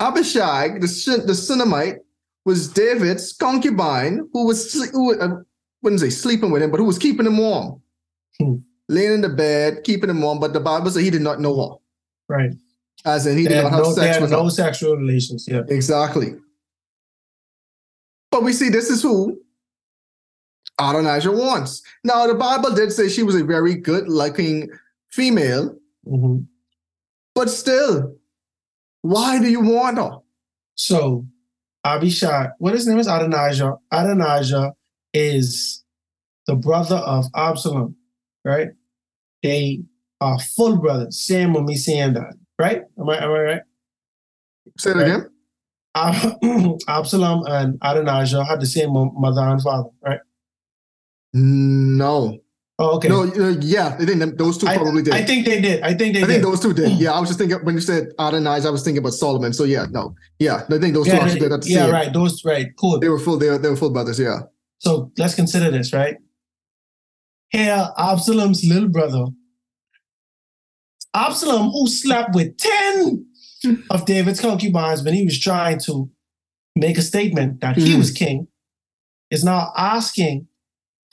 [0.00, 1.98] Abishag, the, the Shunammite,
[2.44, 5.42] was David's concubine who was, who, uh,
[5.82, 7.80] wouldn't say sleeping with him, but who was keeping him warm.
[8.40, 8.56] Hmm.
[8.88, 11.54] Laying in the bed, keeping him warm, but the Bible said he did not know
[11.60, 11.76] her.
[12.34, 12.50] Right.
[13.04, 14.50] As in, he They did not have no, sex with no her.
[14.50, 15.46] sexual relations.
[15.48, 15.62] Yeah.
[15.68, 16.34] Exactly.
[18.30, 19.40] But we see this is who
[20.80, 21.82] Adonijah wants.
[22.04, 24.70] Now, the Bible did say she was a very good looking
[25.08, 25.76] female,
[26.06, 26.46] Mhm.
[27.34, 28.16] but still,
[29.02, 30.18] why do you want her?
[30.74, 31.26] So
[31.84, 33.76] Abishai, what his name is Adonijah.
[33.92, 34.74] Adonijah
[35.14, 35.84] is
[36.46, 37.96] the brother of Absalom,
[38.48, 38.68] right?
[39.42, 39.82] They
[40.20, 41.30] are full brothers.
[41.30, 42.82] Me saying that, right?
[42.98, 43.62] Am I am I right?
[44.78, 45.06] Say it Right.
[45.06, 45.30] again.
[45.94, 50.20] Ab- Absalom and Adonijah had the same mother and father, right?
[51.34, 52.38] No.
[52.80, 53.08] Oh, okay.
[53.08, 55.12] No, uh, yeah, I think those two I, probably did.
[55.12, 55.82] I think they did.
[55.82, 56.32] I think they I did.
[56.34, 56.92] think those two did.
[56.98, 59.52] Yeah, I was just thinking when you said Adonijah, I was thinking about Solomon.
[59.52, 62.12] So yeah, no, yeah, I think those two yeah, actually they- did yeah, right.
[62.12, 62.68] Those right.
[62.78, 63.00] Cool.
[63.00, 63.36] They were full.
[63.36, 64.20] They were, they were full brothers.
[64.20, 64.40] Yeah.
[64.78, 66.16] So let's consider this, right?
[67.50, 69.26] Here, Absalom's little brother,
[71.14, 73.26] Absalom, who slept with 10
[73.90, 76.10] of David's concubines when he was trying to
[76.76, 77.98] make a statement that he Mhm.
[77.98, 78.46] was king,
[79.30, 80.46] is now asking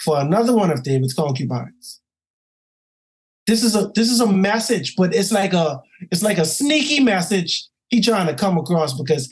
[0.03, 2.01] for another one of David's concubines.
[3.47, 5.81] This is a this is a message, but it's like a
[6.11, 9.29] it's like a sneaky message he trying to come across because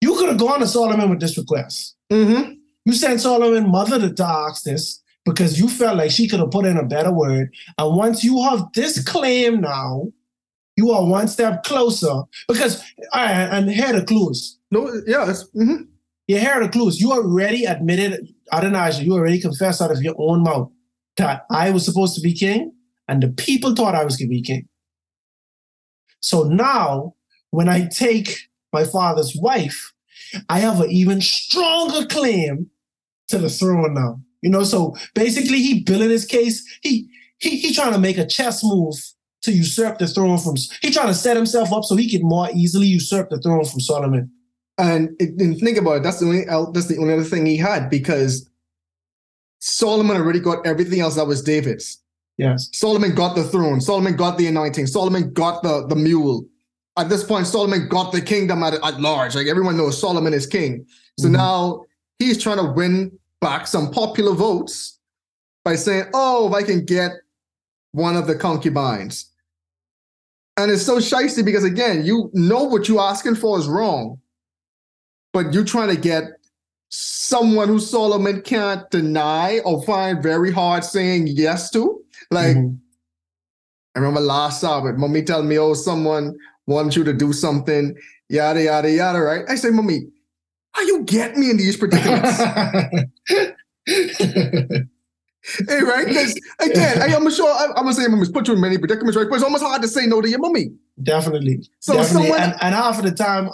[0.00, 1.96] you could have gone to Solomon with this request.
[2.12, 2.52] Mm-hmm.
[2.84, 4.10] You sent Solomon mother to
[4.62, 7.52] this because you felt like she could have put in a better word.
[7.76, 10.06] And once you have this claim now,
[10.76, 12.82] you are one step closer because
[13.14, 14.58] right, and here the clues.
[14.70, 15.44] No, yes.
[15.54, 15.88] mhm.
[16.28, 17.00] Yeah, here the clues.
[17.00, 20.70] You already admitted, Adonijah, you already confessed out of your own mouth
[21.16, 22.72] that I was supposed to be king,
[23.08, 24.68] and the people thought I was going to be king.
[26.20, 27.14] So now,
[27.50, 29.92] when I take my father's wife,
[30.48, 32.70] I have an even stronger claim
[33.28, 34.20] to the throne now.
[34.42, 36.64] You know, so basically, he building his case.
[36.82, 37.08] He
[37.38, 38.94] he he trying to make a chess move
[39.42, 40.56] to usurp the throne from.
[40.82, 43.80] He trying to set himself up so he can more easily usurp the throne from
[43.80, 44.30] Solomon.
[44.78, 46.02] and, it- and think about it.
[46.02, 48.48] That's the only that's the only other thing he had because
[49.60, 52.02] Solomon already got everything else that was David's.
[52.38, 52.68] Yes.
[52.74, 53.80] Solomon got the throne.
[53.80, 54.86] Solomon got the anointing.
[54.86, 56.44] Solomon got the, the mule.
[56.98, 59.34] At this point, Solomon got the kingdom at, at large.
[59.34, 60.86] Like everyone knows Solomon is king.
[61.18, 61.32] So Mhm.
[61.32, 61.84] now
[62.18, 64.98] he's trying to win back some popular votes
[65.64, 67.12] by saying, oh, if I can get
[67.92, 69.30] one of the concubines.
[70.56, 74.18] And it's so shicey because again, you know what you're asking for is wrong,
[75.32, 76.24] but you're trying to get
[76.88, 82.02] someone who Solomon can't deny or find very hard saying yes to.
[82.30, 82.78] Like, Mhm.
[83.94, 87.96] I remember last Sabbath, mommy tell me, oh, someone wants you to do something,
[88.28, 89.44] yada, yada, yada, right?
[89.48, 90.08] I say, mommy,
[90.76, 92.36] how you get me in these predicaments?
[93.86, 96.06] hey, right?
[96.06, 98.76] Because again, I, am sure, I, I'm going to say, mommy's put you in many
[98.78, 99.26] predicaments, right?
[99.28, 100.72] But it's almost hard to say no to your mommy.
[101.02, 101.62] Definitely.
[101.80, 102.28] So Definitely.
[102.28, 103.48] someone- and, and half of the time,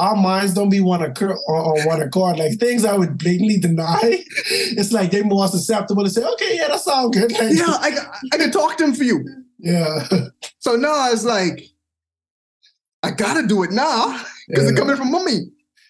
[0.00, 2.38] our minds don't be one accord on, on one accord.
[2.38, 6.66] Like things I would blatantly deny, it's like they more susceptible to say, okay, yeah,
[6.68, 7.30] that sounds good.
[7.30, 7.96] Like, Yeah, I,
[8.32, 9.24] I can talk to him for you.
[9.58, 10.04] yeah.
[10.58, 11.68] So now it's like,
[13.04, 14.18] I got to do it now
[14.48, 14.78] because it's Yeah.
[14.78, 15.40] coming from mommy.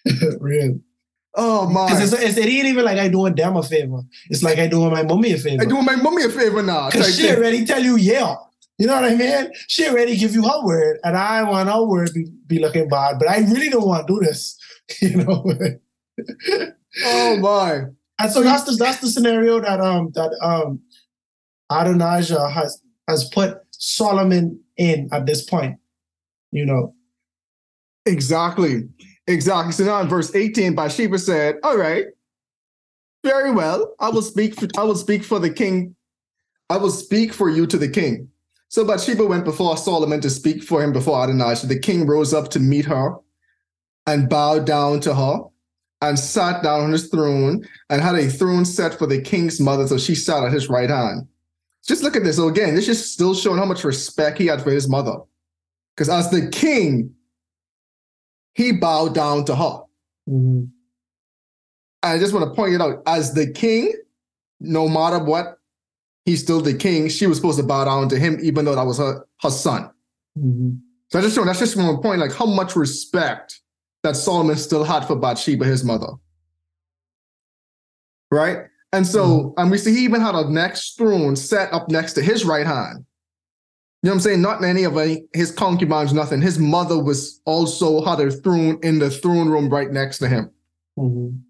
[0.39, 0.79] Real.
[1.37, 1.87] Oh, my.
[1.87, 4.01] Because it's, it's, it ain't even like I doing them a favor.
[4.29, 5.61] It's like I doing my mommy a favor.
[5.61, 6.83] I doing my mommy a favor now.
[6.89, 7.35] type Because she thing.
[7.37, 8.35] already tell you, yeah.
[8.77, 9.51] You know what I mean?
[9.67, 13.19] She already give you her word, and I want her word be, be looking bad,
[13.19, 14.57] but I really don't want to do this.
[15.01, 15.43] You know?
[17.03, 17.85] Oh, my.
[18.19, 20.79] And so that's the that's the scenario that um that um
[21.69, 25.77] Adonijah has has put Solomon in at this point.
[26.51, 26.95] You know.
[28.05, 28.87] Exactly.
[29.27, 29.71] Exactly.
[29.71, 32.05] So now in verse 18, Bathsheba said, All right,
[33.23, 33.95] very well.
[33.99, 35.95] I will speak for, I will speak for the king.
[36.69, 38.29] I will speak for you to the king.
[38.69, 41.67] So Bathsheba went before Solomon to speak for him before Adonijah.
[41.67, 43.15] The king rose up to meet her
[44.07, 45.39] and bowed down to her
[46.01, 49.87] and sat down on his throne and had a throne set for the king's mother.
[49.87, 51.27] So she sat at his right hand.
[51.87, 52.37] Just look at this.
[52.37, 55.17] So again, this is still showing how much respect he had for his mother.
[55.95, 57.13] Because as the king,
[58.55, 59.83] he bowed down to her.
[60.27, 60.71] Mhm.
[62.01, 63.93] And I just want to point it out as the king,
[64.59, 65.59] no matter what,
[66.23, 67.09] he's still the king.
[67.09, 69.91] She was supposed to bow down to him, even though that was her, her son.
[70.39, 70.79] Mhm.
[71.11, 73.61] So I just that's just one point, like how much respect
[74.03, 76.13] that Solomon still had for Bathsheba, his mother.
[78.31, 78.65] Right?
[78.91, 82.21] And so, and we see he even had a next throne set up next to
[82.21, 83.04] his right hand.
[84.05, 84.41] You know what I'm saying?
[84.43, 86.39] Not any of any, his concubines, nothing.
[86.39, 90.51] His mother was also had her throne in the throne room right next to him.
[90.95, 91.41] Mhm.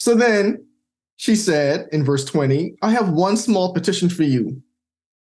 [0.00, 0.66] So then
[1.14, 4.60] she said in verse 20, I have one small petition for you.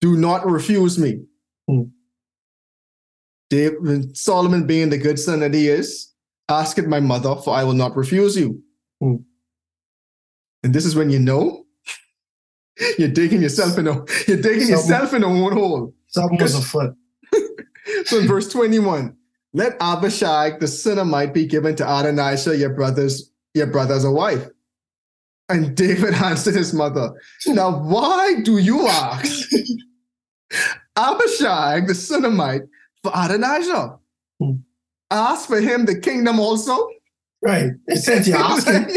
[0.00, 1.24] Do not refuse me.
[1.68, 1.86] Hmm.
[3.50, 6.12] David, Solomon, being the good son that he is,
[6.48, 8.62] ask it my mother, for I will not refuse you.
[9.00, 9.16] Hmm.
[10.62, 11.65] And this is when you know
[12.98, 13.94] you're digging yourself in a
[14.26, 15.94] you're digging Something- yourself in a own hole.
[16.08, 16.94] Something was afoot.
[18.06, 19.16] So in verse 21,
[19.54, 24.44] let Abishag the Shunammite be given to Adonijah, your brother's your brother as a wife.
[25.48, 27.10] And David answered his mother,
[27.46, 29.48] Now why do you ask
[30.96, 32.62] Abishag the Shunammite
[33.02, 33.96] for Adonijah?
[34.40, 34.52] Hmm.
[35.10, 36.88] Ask for him the kingdom also.
[37.46, 37.70] Right.
[37.94, 38.88] Since you're asking.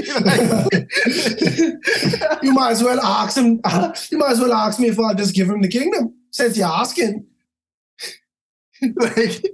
[2.41, 3.61] you might as well ask him.
[4.09, 6.15] You might as well ask me if I'll just give him the kingdom.
[6.31, 7.27] Since you're asking.
[8.95, 9.45] like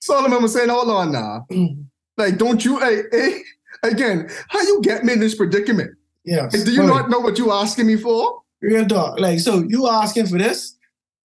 [0.00, 1.46] Solomon was saying, hold on now.
[1.50, 1.86] Mm.
[2.16, 3.40] Like, don't you hey, hey,
[3.82, 5.90] again, how you get me in this predicament?
[6.24, 6.54] Yes.
[6.54, 6.88] Like, do you right.
[6.88, 8.42] not know what you're asking me for?
[8.60, 9.18] Real talk.
[9.18, 10.76] Like, so you asking for this?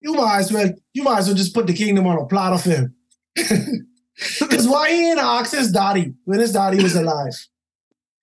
[0.01, 2.57] You might as well, you might as well just put the kingdom on a platter
[2.57, 2.95] for him.
[4.39, 7.33] Because why he ain't ask his daddy when his daddy was alive?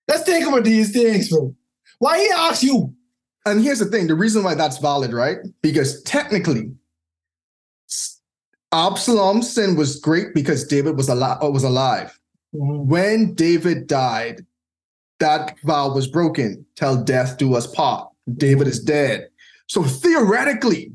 [0.07, 1.55] Let's think about these things, bro.
[1.99, 2.93] Why he ask you?
[3.45, 5.37] And here's the thing: the reason why that's valid, right?
[5.61, 6.71] Because technically,
[8.71, 11.37] Absalom's sin was great because David was alive.
[11.43, 12.17] Uh, was alive
[12.55, 12.87] mm-hmm.
[12.87, 14.45] when David died.
[15.19, 16.65] That vow was broken.
[16.75, 18.09] Till death do us part.
[18.37, 19.29] David is dead.
[19.67, 20.91] So theoretically,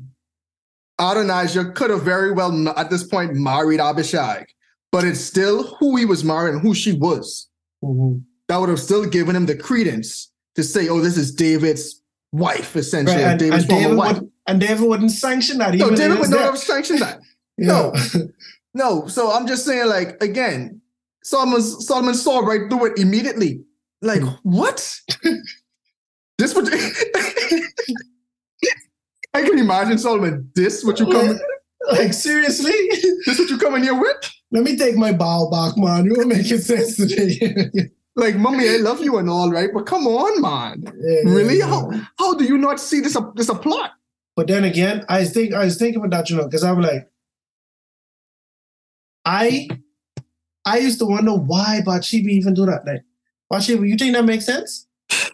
[0.99, 4.47] Adonijah could have very well at this point married Abishag,
[4.91, 7.47] but it's still who he was marrying and who she was.
[7.83, 8.23] Mhm.
[8.47, 12.75] That would have still given him the credence to say, "Oh, this is David's wife,
[12.75, 15.75] essentially, Right, and, David's and David wife." would, and David wouldn't sanction that.
[15.75, 17.19] No, David would not sanctioned that.
[17.59, 17.91] Yeah.
[18.75, 20.79] No, so I'm just saying, like, again,
[21.23, 23.61] Solomon Solomon saw right through it immediately.
[24.03, 24.35] Like, Hmm.
[24.43, 24.99] what?
[26.37, 26.69] this would
[29.33, 30.51] I can imagine Solomon.
[30.55, 31.39] This what you come
[31.91, 32.71] like seriously?
[32.71, 34.31] this is what you coming here with?
[34.51, 36.05] Let me take my bow back, man.
[36.05, 37.61] You were making sense today.
[38.15, 39.69] Like, mommy, I love you and all, right?
[39.71, 40.83] But come on, man.
[40.99, 41.59] Yeah, Really?
[41.59, 41.67] yeah.
[41.67, 43.91] How how do you not see this a this a plot?
[44.35, 47.07] But then again, I think I was thinking about that, you know, because I'm like,
[49.25, 49.67] I
[50.65, 52.85] I used to wonder why Bathsheba even do that.
[52.85, 53.03] Like,
[53.49, 54.87] Bathsheba, you think that makes sense?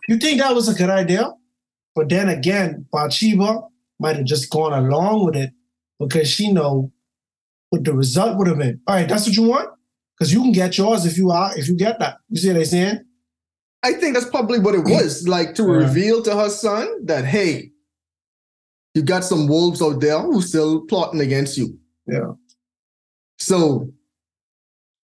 [0.07, 1.31] You think that was a good idea?
[1.95, 3.61] But then again, Bathsheba
[3.99, 5.51] might have just gone along with it
[6.07, 6.91] because she know
[7.69, 8.79] what the result would have been.
[8.87, 9.69] All right, that's what you want?
[10.17, 12.17] Because you can get yours if you are if you get that.
[12.29, 12.99] You see what I'm saying?
[13.81, 15.69] I think that's probably what it was, like to Yeah.
[15.87, 17.71] reveal to her son that hey,
[18.93, 21.77] you got some wolves out there who still plotting against you.
[22.07, 22.33] Yeah.
[23.39, 23.91] So,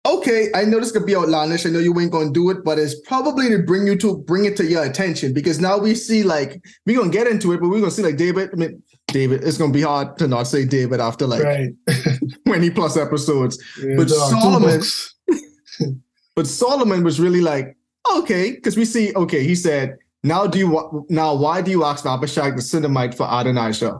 [0.05, 1.65] okay, I know this could be outlandish.
[1.65, 4.45] I know you ain't gonna do it, but it's probably to bring you to bring
[4.45, 7.69] it to your attention because now we see like we're gonna get into it, but
[7.69, 8.49] we're gonna see like David.
[8.53, 9.43] I mean, David.
[9.43, 11.69] It's gonna be hard to not say David after like Right.
[12.45, 13.61] 20 plus episodes.
[13.81, 14.81] Yeah, But Solomon-
[16.35, 17.75] But Solomon was really like,
[18.15, 22.05] okay, because we see, okay, he said, now do you now why do you ask
[22.05, 23.99] Abishag the Shunammite for Adonijah?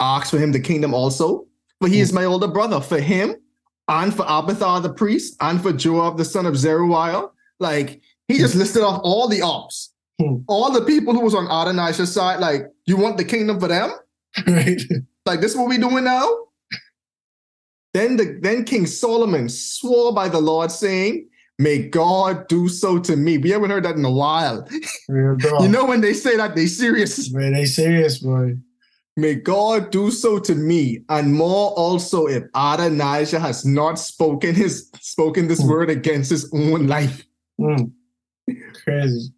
[0.00, 1.46] Ask for him the kingdom also,
[1.80, 2.80] for he is my older brother.
[2.80, 3.34] For him
[3.88, 7.28] and for Abiathar the priest and for Joab the son of Zeruiah,
[7.58, 10.36] like he just listed off all the ops, Hmm.
[10.48, 12.40] all the people who was on Adonijah's side.
[12.40, 13.90] Like, you want the kingdom for them?
[14.46, 14.80] right.
[15.26, 16.28] Like this what we doing now?
[17.92, 21.28] Then the then King Solomon swore by the Lord, saying,
[21.58, 23.36] May God do so to me.
[23.36, 24.66] We haven't heard that in a while.
[25.08, 27.32] You know when they say that, they serious.
[27.32, 28.54] Man, they serious, boy.
[29.16, 34.88] May God do so to me, and more also if Adonijah has not spoken his
[35.00, 35.68] spoken this Hmm.
[35.68, 37.24] word against his own life.
[37.60, 37.90] Mm.
[38.84, 39.32] Crazy.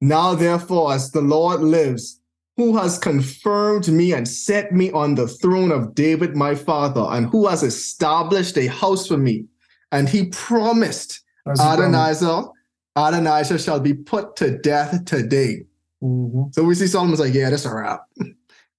[0.00, 2.20] Now, therefore, as the Lord lives,
[2.56, 7.26] who has confirmed me and set me on the throne of David my father, and
[7.26, 9.46] who has established a house for me,
[9.92, 11.94] and he promised That's problem.
[11.94, 12.48] Adonijah,
[12.96, 15.66] Adonijah shall be put to death today.
[16.02, 16.54] Mhm.
[16.54, 18.02] So we see Solomon's like, yeah, that's a wrap.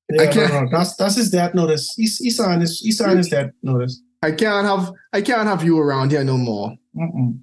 [0.10, 1.94] Yeah, I can't- no, that's that's his death notice.
[1.98, 4.02] He, he signed his he signed his death notice.
[4.22, 6.76] I can't have I can't have you around here no more.
[6.96, 7.40] Mm-mm.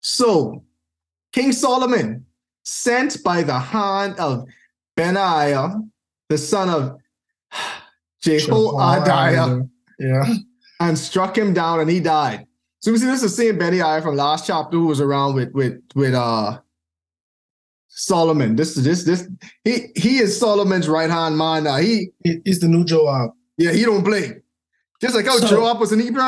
[0.00, 0.62] So
[1.32, 2.24] King Solomon
[2.62, 4.46] sent by the hand of
[4.96, 5.80] Benaiah,
[6.28, 6.98] the son of
[8.22, 9.66] Jehoiada,
[9.98, 10.34] Yeah.
[10.80, 12.46] and struck him down and he died.
[12.80, 15.52] So we see this is the same Benaiah from last chapter who was around with
[15.52, 16.58] with with uh
[17.88, 18.56] Solomon.
[18.56, 19.28] This is this this
[19.64, 21.76] he he is Solomon's right hand man now.
[21.76, 23.30] He He- He's the new Joab.
[23.56, 24.36] yeah, he don't play.
[25.00, 26.22] Just like how So- Joab was an Hebrew,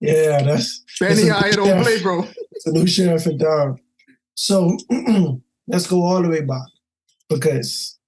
[0.00, 2.26] Yeah, that's Benaiah don't play, bro.
[2.66, 3.78] new sheriff in town.
[4.34, 4.76] So
[5.68, 6.66] let's go all the way back
[7.28, 7.98] because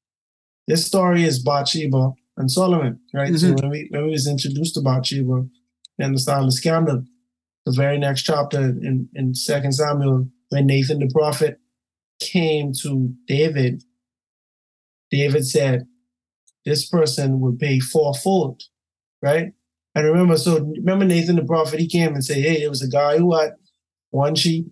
[0.67, 3.35] this story is Bathsheba and Solomon, right?
[3.37, 3.61] So Mhm.
[3.63, 5.47] when we when we was introduced to Bathsheba,
[6.01, 7.05] understand the scandal.
[7.65, 11.59] The very next chapter in in Second Samuel, when Nathan the prophet
[12.21, 13.83] came to David,
[15.11, 15.87] David said,
[16.65, 18.63] "This person will pay fourfold,"
[19.23, 19.53] right?
[19.95, 22.89] And remember, so remember Nathan the prophet, he came and said, "Hey, it was a
[22.89, 23.55] guy who had
[24.11, 24.71] one sheep,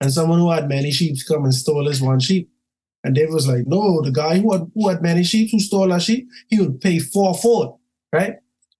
[0.00, 2.50] and someone who had many sheep come and stole his one sheep."
[3.04, 5.92] And David was like, "No, the guy who had who had many sheep who stole
[5.92, 7.78] a sheep, he would pay fourfold,
[8.12, 8.36] right?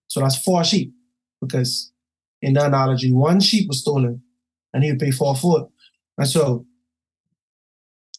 [0.09, 0.93] So that's four sheep,
[1.41, 1.93] because
[2.43, 4.23] in that analogy, one sheep was stolen,
[4.73, 5.71] and he would pay fourfold.
[6.17, 6.67] And so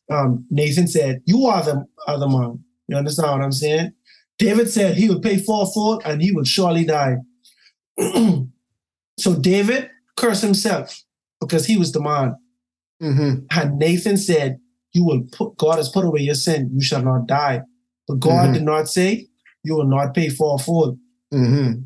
[0.10, 3.92] um, Nathan said, "You are the other man." You understand what I'm saying?
[4.40, 7.18] David said he would pay fourfold, and he would surely die.
[9.20, 11.04] so David cursed himself
[11.42, 12.36] because he was the man.
[13.02, 13.46] Mhm.
[13.52, 14.60] And Nathan said,
[14.94, 17.62] You will put God has put away your sin, you shall not die.
[18.08, 18.54] But God Mhm.
[18.54, 19.28] did not say,
[19.64, 20.98] You will not pay fourfold.
[21.34, 21.84] Mhm.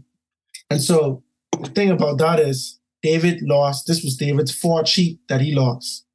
[0.69, 1.23] And so
[1.61, 6.05] the thing about that is David lost, this was David's fourth sheep that he lost.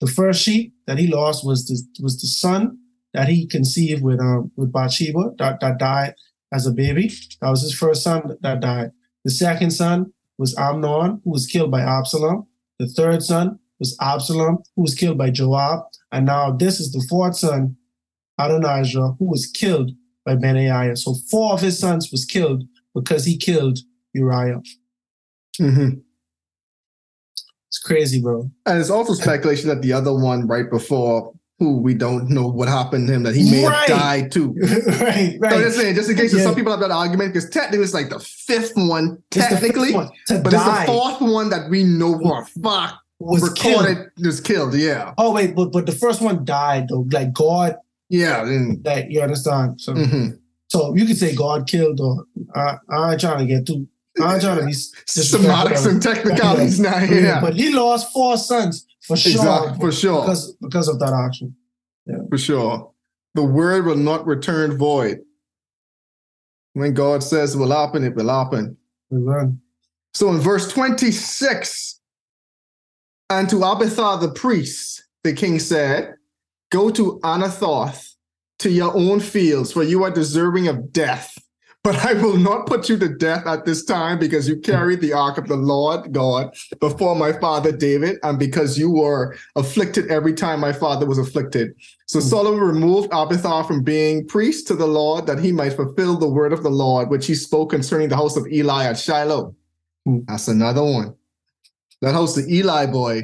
[0.00, 2.78] The first sheep that he lost was the was the son
[3.14, 6.14] that he conceived with um with Bathsheba that, that died
[6.52, 7.10] as a baby.
[7.40, 8.90] That was his first son that died.
[9.24, 12.46] The second son was Amnon, who was killed by Absalom.
[12.78, 15.80] The third son was Absalom, who was killed by Joab.
[16.12, 17.76] And now this is the fourth son,
[18.38, 19.90] Adonijah, who was killed
[20.24, 20.96] by Benaiah.
[20.96, 22.64] So four of his sons was killed
[22.94, 23.78] because he killed
[24.14, 24.60] Uriah.
[25.60, 26.00] Mhm.
[27.68, 28.50] It's crazy, bro.
[28.64, 32.68] And it's also speculation that the other one right before, who we don't know what
[32.68, 33.88] happened to him, that he may Right.
[33.88, 34.54] have died too.
[35.00, 35.52] right, right.
[35.52, 36.42] So just saying, just in case Yeah.
[36.42, 39.92] some people have that argument, because technically it's like the fifth one, the fifth technically,
[39.94, 43.86] one but die it's the fourth one that we know for a fact was killed.
[43.86, 44.74] recorded was killed.
[44.74, 47.06] Yeah, Oh wait, but but the first one died though.
[47.10, 47.76] Like God,
[48.08, 48.42] yeah.
[48.42, 49.80] And, like you understand.
[49.80, 50.38] So mhm.
[50.68, 53.88] so you could say God killed or I, I ain't trying to get too.
[54.22, 56.98] I ain't trying to be Semantics and technicalities now.
[57.04, 60.98] Yeah, Yeah, But he lost four sons for sure exactly for sure, because because of
[61.00, 61.54] that action.
[62.06, 62.18] Yeah.
[62.30, 62.92] For sure.
[63.34, 65.20] The word will not return void.
[66.72, 68.76] When God says it will happen, it will happen.
[69.12, 69.60] Amen.
[70.14, 71.95] So in verse 26,
[73.30, 76.14] and to Abiathar the priest, the king said,
[76.70, 78.14] Go to Anathoth,
[78.58, 81.36] to your own fields, for you are deserving of death.
[81.84, 85.12] But I will not put you to death at this time because you carried the
[85.12, 90.32] ark of the Lord God before my father David, and because you were afflicted every
[90.34, 91.74] time my father was afflicted.
[92.06, 92.26] So Hmm.
[92.26, 96.52] Solomon removed Abiathar from being priest to the Lord that he might fulfill the word
[96.52, 99.54] of the Lord, which he spoke concerning the house of Eli at Shiloh.
[100.04, 100.18] Hmm.
[100.26, 101.14] That's another one.
[102.02, 103.22] That house the Eli boy.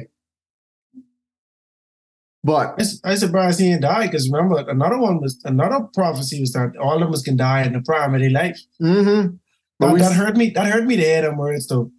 [2.43, 6.51] But I I surprised he didn't die because remember another one was another prophecy was
[6.53, 8.59] that all of us can die in the prime of their life.
[8.81, 9.39] mhm.
[9.79, 10.49] but That, we, that hurt me.
[10.49, 11.91] That hurt me to hear them words though.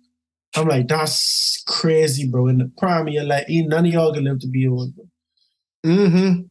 [0.56, 2.46] I'm like, that's crazy, bro.
[2.48, 4.94] In the prime of your life, ain't none of y'all can live to be old.
[4.94, 5.04] Bro.
[5.86, 6.48] mhm.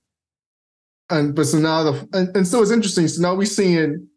[1.09, 3.07] and but so now the and, and so it's interesting.
[3.07, 4.07] So now we're seeing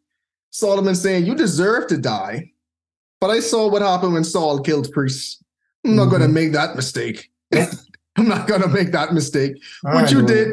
[0.51, 2.51] Solomon saying, You deserve to die.
[3.21, 5.43] But I saw what happened when Saul killed priests.
[5.87, 6.33] I'm not gonna Mhm.
[6.33, 7.31] make that mistake.
[8.17, 9.53] I'm not gonna make that mistake.
[9.85, 10.27] I what you know.
[10.29, 10.49] did,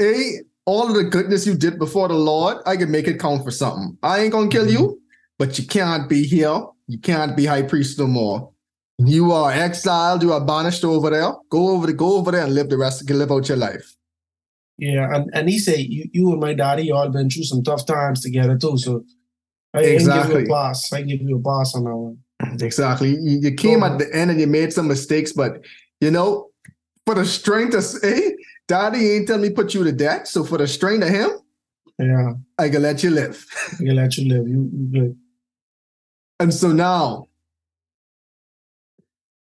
[0.00, 3.42] A, all of the goodness you did before the Lord, I can make it count
[3.44, 3.96] for something.
[4.02, 4.72] I ain't gonna kill Mm-hmm.
[4.82, 5.00] you,
[5.38, 6.62] but you can't be here.
[6.86, 8.50] You can't be high priest no more.
[8.98, 11.32] You are exiled, you are banished over there.
[11.50, 13.96] Go over the go over there and live the rest, live out your life.
[14.78, 17.84] Yeah, and, and he said you, you and my daddy y'all been through some tough
[17.86, 18.76] times together too.
[18.78, 19.04] So
[19.74, 20.92] I, I can give you a pass.
[20.92, 22.18] I give you a pass on that one.
[22.60, 23.10] Exactly.
[23.10, 25.64] You, you came at the end and you made some mistakes, but
[26.00, 26.50] you know,
[27.06, 28.36] for the strength of say,
[28.68, 30.28] Daddy ain't tell me put you to death.
[30.28, 31.30] So for the strength of him,
[31.98, 33.44] Yeah, I can let you live.
[33.72, 34.48] I can let you live.
[34.48, 35.18] You, you good.
[36.38, 37.28] And so now,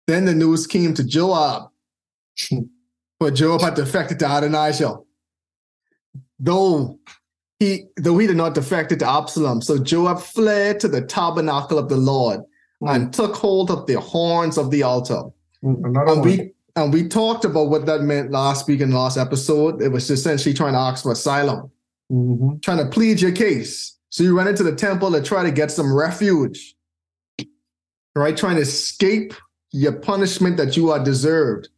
[0.07, 1.71] then the news came to Joab,
[3.21, 4.97] but Joab had defected to Adonijah.
[6.41, 6.99] Though
[7.61, 9.61] he though he did not defect to Absalom.
[9.61, 12.41] So Joab fled to the tabernacle of the Lord
[12.83, 15.23] and took hold of the horns of the altar.
[15.63, 16.23] Another And one.
[16.23, 19.83] we and we talked about what that meant last week in the last episode.
[19.83, 21.69] It was essentially trying to ask for asylum,
[22.13, 22.63] Mhm.
[22.63, 23.97] trying to plead your case.
[24.09, 26.77] So you run into the temple to try to get some refuge,
[28.15, 28.37] right?
[28.37, 29.35] Trying to escape
[29.73, 31.69] your punishment that you are deserved.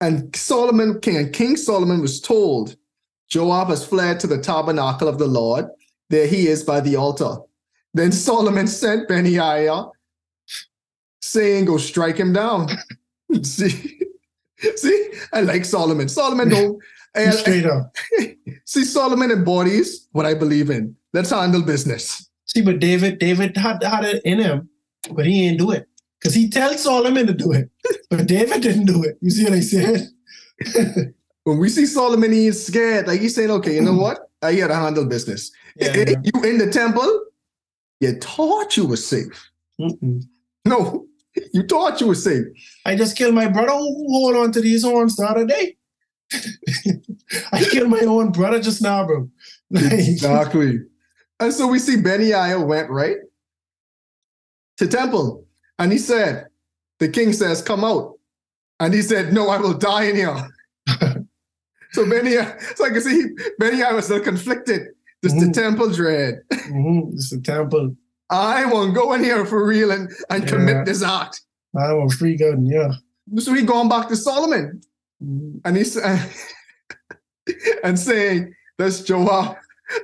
[0.00, 2.76] And Solomon, King, King Solomon was told,
[3.28, 5.66] Joab has fled to the tabernacle of the Lord.
[6.10, 7.36] There he is by the altar.
[7.94, 9.84] Then Solomon sent Benaiah,
[11.20, 12.68] saying, Go strike him down.
[13.42, 14.00] see,
[14.76, 16.08] see, I like Solomon.
[16.08, 16.52] Solomon.
[16.52, 16.70] I-
[17.14, 17.94] I- Straight up.
[18.64, 20.96] see, Solomon embodies what I believe in.
[21.12, 22.28] Let's handle business.
[22.46, 24.68] See, but David, David had, had it in him,
[25.10, 25.86] but he didn't do it.
[26.18, 27.68] Because he tells Solomon to do it.
[28.08, 29.18] But David didn't do it.
[29.20, 30.08] You see what I said?
[31.44, 33.08] When we see Solomon, he's scared.
[33.08, 34.30] Like he's saying, okay, you know what?
[34.42, 35.50] I gotta handle business.
[35.76, 36.14] Yeah, yeah.
[36.22, 37.24] You in the temple,
[38.02, 39.50] you thought you were safe.
[39.80, 40.24] Mm-mm.
[40.64, 41.06] No,
[41.54, 42.44] you thought you were safe.
[42.84, 43.70] I just killed my brother.
[43.72, 45.76] Who hold on to these horns the other day?
[47.52, 49.30] I killed my own brother just now, bro.
[49.74, 50.80] Exactly.
[51.38, 53.16] And so we see Benaiah went right
[54.78, 55.46] to temple,
[55.78, 56.46] and he said,
[56.98, 58.18] "The king says, come out,"
[58.80, 60.48] and he said, "No, I will die in here."
[61.92, 63.26] so Benaiah, so I can see
[63.58, 64.88] Benaiah was still conflicted.
[65.22, 65.52] Just the Mhm.
[65.54, 66.40] temple dread.
[66.52, 67.96] mhm, it's a temple.
[68.30, 70.48] I won't go in here for real and, and Yeah.
[70.50, 71.40] commit this act.
[71.76, 72.92] I want free gun, yeah.
[73.38, 74.80] So he going back to Solomon,
[75.22, 75.60] Mhm.
[75.64, 75.96] and he's
[77.84, 79.56] and saying, "That's Joab,"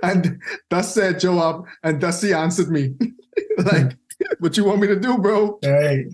[0.02, 0.38] and
[0.70, 2.94] thus said Joab, and thus he answered me,
[3.58, 3.96] like,
[4.40, 6.06] "What you want me to do, bro?" Right.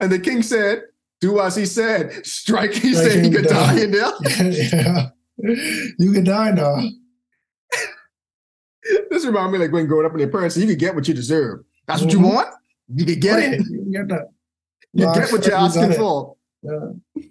[0.00, 0.82] And the king said,
[1.20, 2.24] "Do as he said.
[2.26, 3.74] Strike." He Strike said he could down.
[3.76, 4.12] die in there.
[4.72, 5.08] yeah.
[5.98, 6.82] You can die now.
[9.10, 11.14] This reminds me like when growing up in your parents, you could get what you
[11.14, 11.64] deserve.
[11.86, 12.34] That's what you Mhm.
[12.34, 12.48] want.
[12.94, 13.66] You could get Right, it.
[13.70, 14.28] You can get that.
[14.92, 16.36] You get what you're asking for.
[16.62, 17.22] Yeah.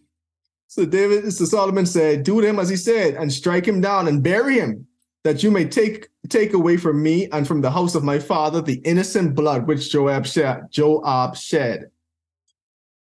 [0.67, 4.07] So David, so Solomon said, "Do to him as he said, and strike him down
[4.07, 4.87] and bury him."
[5.23, 8.61] that you may take take away from me and from the house of my father
[8.61, 10.67] the innocent blood which Joab shed.
[10.69, 11.89] Joab shed.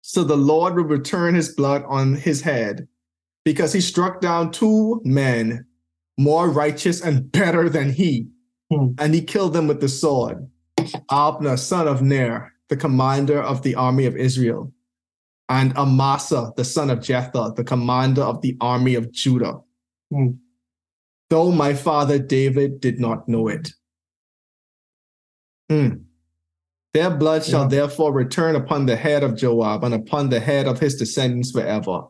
[0.02, 2.86] So the Lord will return his blood on his head,
[3.46, 5.64] because he struck down two men
[6.18, 8.28] more righteous and better than he,
[8.70, 8.92] Hmm.
[8.98, 10.48] and he killed them with the sword.
[11.10, 14.72] Abner, son of Ner, the commander of the army of Israel,
[15.48, 19.60] and Amasa, the son of Jether, the commander of the army of Judah.
[20.10, 20.28] Hmm.
[21.30, 23.72] Though my father David did not know it.
[25.70, 25.88] Hmm.
[26.94, 27.68] Their blood shall Yeah.
[27.68, 32.02] therefore return upon the head of Joab and upon the head of his descendants forever.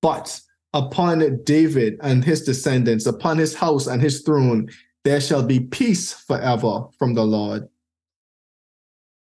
[0.00, 0.40] But
[0.74, 4.68] upon David and his descendants, upon his house and his throne,
[5.04, 7.68] there shall be peace forever from the Lord.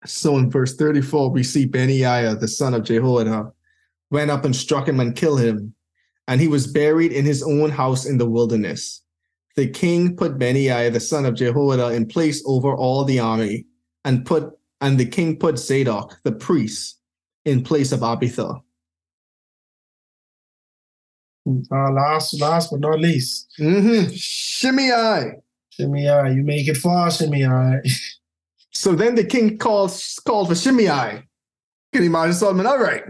[0.07, 3.53] So in verse 34, we see Benaiah, the son of Jehoiada,
[4.11, 5.75] went up and struck him and killed him,
[6.29, 9.03] and he was buried in his own house in the wilderness.
[9.57, 13.67] The king put Benaiah, the son of Jehoiada, in place over all the army,
[14.05, 16.99] and put and the king put Zadok, the priest,
[17.45, 18.61] in place of Abiathar.
[21.47, 24.13] Uh, last, last but not least, Mm-hmm.
[24.15, 25.33] Shimei.
[25.71, 27.81] Shimei, you make it far, Shimei.
[28.75, 31.23] So then the king calls called for Shimei.
[31.93, 32.67] Can you imagine Solomon?
[32.67, 33.05] All right.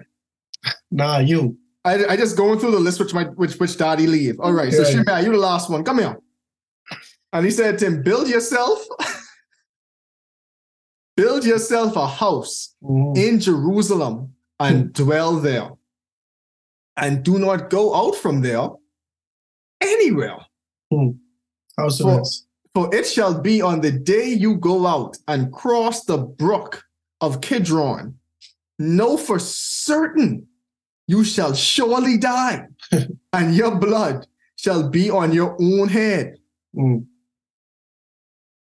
[0.91, 1.57] Nah, you.
[1.85, 4.41] I, I just going through the list which my which which daddy leave.
[4.41, 5.85] All right, so Shimei, you the last one.
[5.85, 6.19] Come here.
[7.33, 8.81] And he said to him, build yourself,
[11.17, 13.17] build yourself a house Mhm.
[13.17, 15.71] in Jerusalem and dwell there.
[16.97, 18.69] And do not go out from there
[19.81, 20.39] anywhere.
[21.79, 22.47] House Well, arrest.
[22.75, 26.83] For it shall be on the day you go out and cross the brook
[27.21, 28.15] of Kidron,
[28.79, 30.47] know for certain
[31.07, 32.67] you shall surely die,
[33.33, 34.27] and your blood
[34.57, 36.37] shall be on your own head.
[36.75, 37.07] Mm.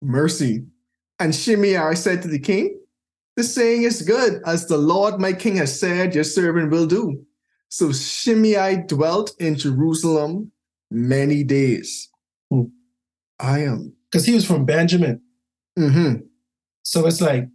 [0.01, 0.65] Mercy.
[1.19, 2.78] And Shimei said to the king,
[3.38, 7.26] The saying is good, as the Lord my king has said, your servant will do.
[7.74, 10.51] So Shimei dwelt in Jerusalem
[10.91, 12.07] many days.
[12.51, 12.65] Hmm.
[13.39, 13.93] I am.
[14.11, 15.21] Because he was from Benjamin.
[15.78, 16.21] mhm.
[16.84, 17.47] So it's like,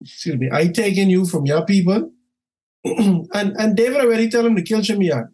[0.00, 2.12] excuse me, I taking you from your people.
[2.84, 3.26] and
[3.60, 5.24] and David already tell him to kill Shimei.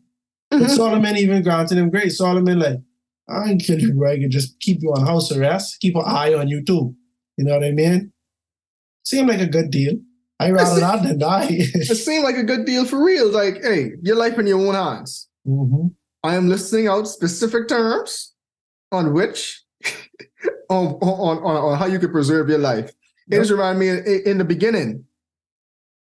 [0.50, 0.76] But Mhm.
[0.76, 2.16] Solomon even granted him grace.
[2.16, 2.78] Solomon, like,
[3.28, 4.12] I can kill you, bro.
[4.12, 6.96] I can just keep you on house arrest, keep an eye on you too.
[7.36, 8.10] You know what I mean?
[9.04, 9.96] Seemed like a good deal.
[10.44, 11.48] I rather not than die.
[11.50, 13.30] It seemed like a good deal for real.
[13.30, 15.28] Like, hey, your life in your own hands.
[15.46, 15.92] Mhm.
[16.22, 18.32] I am listing out specific terms
[18.92, 19.62] on which,
[20.70, 22.88] on, on, on, on how you could preserve your life.
[22.90, 22.96] It
[23.34, 23.40] Yep.
[23.40, 25.04] just reminded me in, in the beginning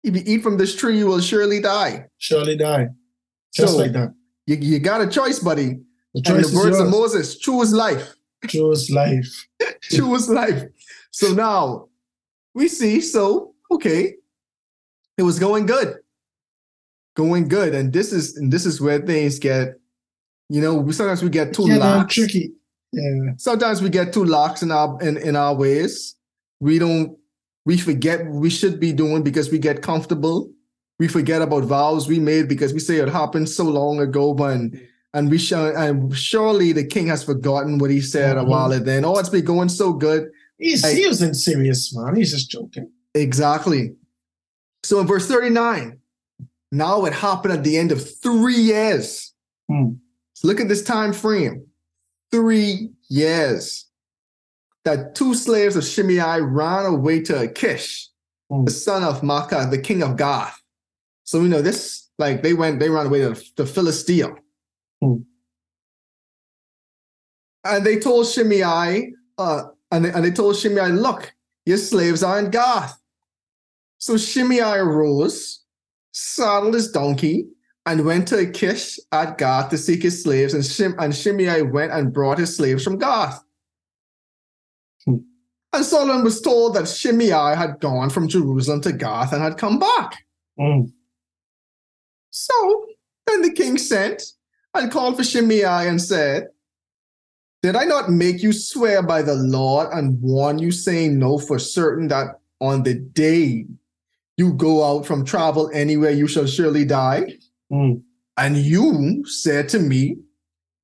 [0.04, 2.06] if you eat from this tree, you will surely die.
[2.18, 2.88] Surely die.
[3.54, 4.14] Just So- like that.
[4.48, 5.70] You, you got a choice, buddy.
[6.14, 6.90] The And choice the words is of.
[6.90, 8.14] Moses choose life.
[8.48, 9.28] Choose life.
[9.82, 10.64] choose life.
[11.12, 11.90] So now
[12.56, 14.16] we see, so okay,
[15.20, 15.98] it was going good.
[17.16, 17.76] Going good.
[17.76, 19.76] And this is and this is where things get,
[20.50, 22.16] you know, we- sometimes we get too yeah, lax.
[22.16, 22.54] tricky.
[22.94, 23.34] Yeah.
[23.38, 26.16] Sometimes we get too lax in our in, in our ways.
[26.60, 27.18] We don't
[27.66, 30.50] we forget what we should be doing because we get comfortable.
[30.98, 34.58] We forget about vows we made because we say it happened so long ago, but
[35.14, 38.48] and we shall and surely the king has forgotten what he said a Mhm.
[38.48, 39.04] while then.
[39.06, 40.30] Oh, it's been going so good.
[40.58, 40.96] He's, Hey.
[41.02, 42.16] he wasn't serious, man.
[42.16, 42.90] He's just joking.
[43.14, 43.94] Exactly.
[44.84, 46.00] So in verse 39,
[46.72, 49.34] now it happened at the end of three years.
[49.70, 49.94] Hmm.
[50.34, 51.66] So look at this time frame.
[52.32, 53.86] Three years.
[54.86, 58.08] That two slaves of Shimei ran away to Achish,
[58.50, 58.66] Hmm.
[58.66, 60.60] the son of Makkah, the king of Gath.
[61.24, 64.34] So we know this, like they went, they ran away to, to Philistia.
[65.02, 65.18] Hmm.
[67.64, 71.32] And they told Shimei, uh, and they, and they told Shimei, look,
[71.66, 72.99] your slaves are in Gath.
[74.00, 75.64] So Shimei arose,
[76.14, 77.48] saddled his donkey,
[77.86, 80.54] and went to Achish at Gath to seek his slaves.
[80.54, 83.44] And, Shim- and Shimei went and brought his slaves from Gath.
[85.06, 85.18] Hmm.
[85.74, 89.80] And Solomon was told that Shimei had gone from Jerusalem to Gath and had come
[89.80, 90.24] back.
[90.60, 90.92] Mm.
[92.32, 92.86] So
[93.28, 94.24] then the king sent
[94.74, 96.48] and called for Shimei and said,
[97.62, 101.60] Did I not make you swear by the Lord and warn you, saying no for
[101.60, 103.66] certain that on the day
[104.40, 107.26] you go out from travel anywhere, you shall surely die?
[107.72, 108.02] Mm.
[108.38, 110.16] And you said to me,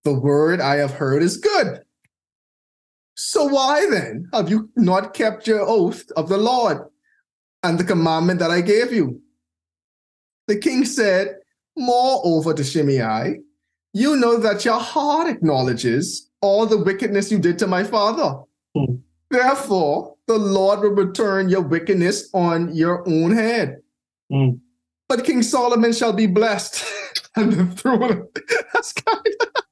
[0.03, 1.81] The word I have heard is good.
[3.15, 6.79] So why then have you not kept your oath of the Lord
[7.63, 9.21] and the commandment that I gave you?
[10.47, 11.37] The king said,
[11.77, 13.39] Moreover to Shimei,
[13.93, 18.41] you know that your heart acknowledges all the wickedness you did to my father.
[18.75, 18.95] Hmm.
[19.31, 23.81] Therefore, the Lord will return your wickedness on your own head.
[24.31, 24.51] Hmm.
[25.07, 26.83] But King Solomon shall be blessed.
[27.35, 28.27] and the throne.
[28.73, 29.63] That's kind of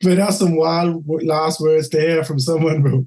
[0.00, 3.06] But that's some wild last words to hear from someone, bro.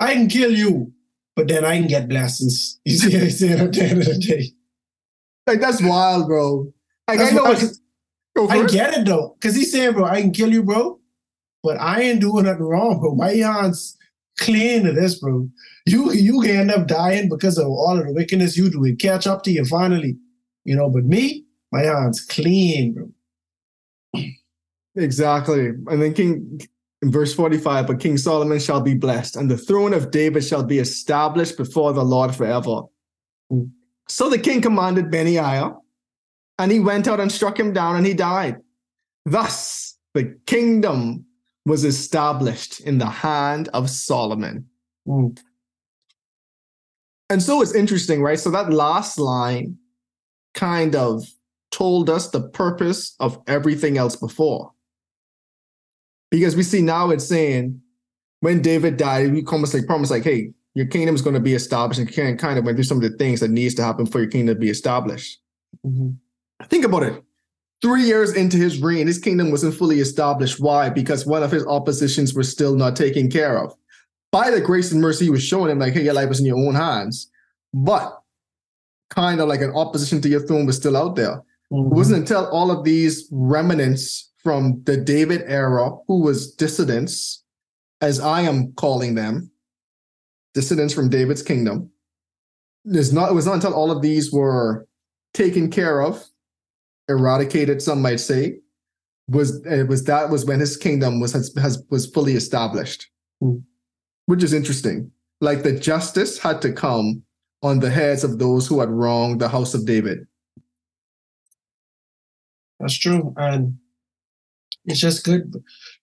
[0.00, 0.92] I can kill you,
[1.34, 2.80] but then I can get blessings.
[2.84, 4.52] You see what I'm saying at the end of the day?
[5.46, 6.72] like that's wild, bro.
[7.08, 7.58] Like That's I know wild.
[8.34, 10.98] for I get it though, because he's saying, bro, I can kill you, bro,
[11.62, 13.14] but I ain't doing nothing wrong, bro.
[13.14, 13.96] My hands
[14.38, 15.48] clean to this, bro.
[15.86, 18.84] You you can end up dying because of all of the wickedness you do.
[18.84, 20.16] It catch up to you finally,
[20.64, 20.90] you know.
[20.90, 24.22] But me, my hands clean, bro.
[24.96, 25.66] Exactly.
[25.66, 26.60] And then King
[27.02, 30.64] in verse 45, but King Solomon shall be blessed, and the throne of David shall
[30.64, 32.82] be established before the Lord forever.
[33.52, 33.70] Mm.
[34.08, 35.74] So the king commanded Benaiah,
[36.58, 38.56] and he went out and struck him down, and he died.
[39.26, 41.26] Thus the kingdom
[41.66, 44.66] was established in the hand of Solomon.
[45.06, 45.38] Mm.
[47.28, 48.38] And so it's interesting, right?
[48.38, 49.76] So that last line
[50.54, 51.26] kind of
[51.72, 54.72] told us the purpose of everything else before.
[56.30, 57.80] Because we see now it's saying
[58.40, 61.54] when David died, we almost like promised, like, hey, your kingdom is going to be
[61.54, 64.06] established and kind kind of went through some of the things that needs to happen
[64.06, 65.40] for your kingdom to be established.
[65.84, 66.16] Mhm.
[66.68, 67.24] Think about it.
[67.86, 70.58] Three years into his reign, his kingdom wasn't fully established.
[70.58, 70.90] Why?
[70.90, 73.76] Because one of his oppositions were still not taken care of.
[74.32, 76.46] By the grace and mercy, he was showing him, like, hey, your life is in
[76.46, 77.30] your own hands.
[77.72, 78.20] But
[79.10, 81.44] kind of like an opposition to your throne was still out there.
[81.72, 81.86] Mhm.
[81.86, 87.44] It wasn't until all of these remnants from the David era, who was dissidents,
[88.00, 89.52] as I am calling them,
[90.54, 91.90] dissidents from David's kingdom.
[92.84, 94.88] It's not, it was not until all of these were
[95.34, 96.26] taken care of,
[97.08, 98.58] eradicated, some might say,
[99.28, 103.08] was it was that was when his kingdom was has, has was fully established.
[103.40, 103.58] Hmm.
[104.26, 105.10] Which is interesting.
[105.40, 107.22] Like the justice had to come
[107.62, 110.26] on the heads of those who had wronged the house of David.
[112.80, 113.34] That's true.
[113.36, 113.78] And
[114.84, 115.54] it's just good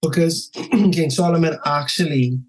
[0.01, 2.39] because King Solomon actually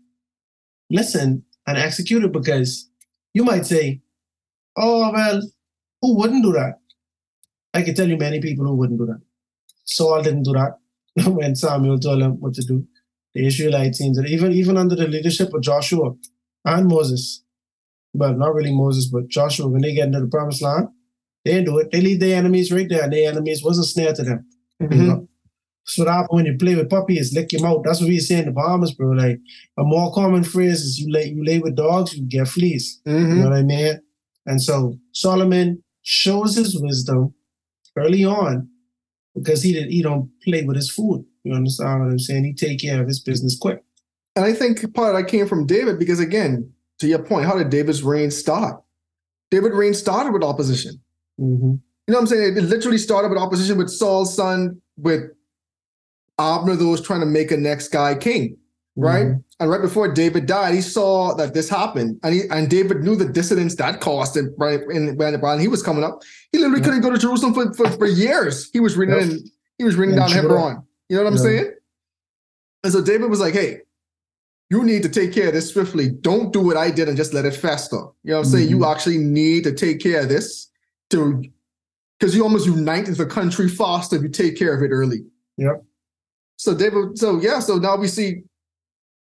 [0.90, 2.88] listened and executed because
[3.32, 4.00] you might say,
[4.76, 5.42] oh, well,
[6.02, 6.80] who wouldn't do that?
[7.74, 9.20] I can tell you many people who wouldn't do that.
[9.84, 10.78] Saul didn't do that
[11.30, 12.86] when Samuel told him what to do.
[13.34, 16.12] The Israelites seems that even, even under the leadership of Joshua
[16.64, 17.42] and Moses,
[18.14, 20.88] but not really Moses, but Joshua, when they get into the promised land,
[21.44, 21.90] they do it.
[21.90, 24.46] They leave their enemies right there, and their enemies wasn't snare to them.
[24.80, 25.28] You know?
[25.84, 27.82] So that when you play with puppies, lick him out.
[27.84, 29.10] That's what we say in the Bahamas, bro.
[29.10, 29.40] Like
[29.76, 33.00] a more common phrase is you lay you lay with dogs, you get fleas.
[33.04, 33.36] You Mhm.
[33.36, 34.00] know what I mean?
[34.46, 37.34] And so Solomon shows his wisdom
[37.96, 38.68] early on
[39.34, 41.24] because he didn't he don't play with his food.
[41.42, 42.44] You understand what I'm saying?
[42.44, 43.82] He take care of his business quick.
[44.36, 47.56] And I think part of that came from David because, again, to your point, how
[47.56, 48.82] did David's reign start?
[49.50, 51.00] David reign started with opposition.
[51.40, 51.74] Mm-hmm.
[52.06, 52.56] You know what I'm saying?
[52.56, 55.30] It literally started with opposition with Saul's son, with
[56.38, 58.56] Abner, those trying to make a next guy king,
[58.96, 59.26] right?
[59.26, 59.38] Mm-hmm.
[59.60, 63.16] And right before David died, he saw that this happened, and he and David knew
[63.16, 64.52] the dissidence that caused it.
[64.56, 66.22] Right, in, when he was coming up,
[66.52, 66.84] he literally Yeah.
[66.86, 68.70] couldn't go to Jerusalem for, for, for years.
[68.72, 69.24] He was reading, Yep.
[69.24, 70.30] in, he was reading In down.
[70.30, 70.82] Hebron.
[71.08, 71.42] You know what I'm Yeah.
[71.42, 71.74] saying?
[72.82, 73.80] And so David was like, "Hey,
[74.70, 76.08] you need to take care of this swiftly.
[76.08, 77.96] Don't do what I did and just let it fester.
[77.96, 78.68] You know what I'm saying?
[78.68, 78.92] You mm-hmm.
[78.92, 80.70] actually need to take care of this
[81.10, 81.44] to
[82.18, 85.24] because you almost unite the country faster if you take care of it early.
[85.58, 85.84] Yep.
[86.56, 88.42] So David, so yeah, so now we see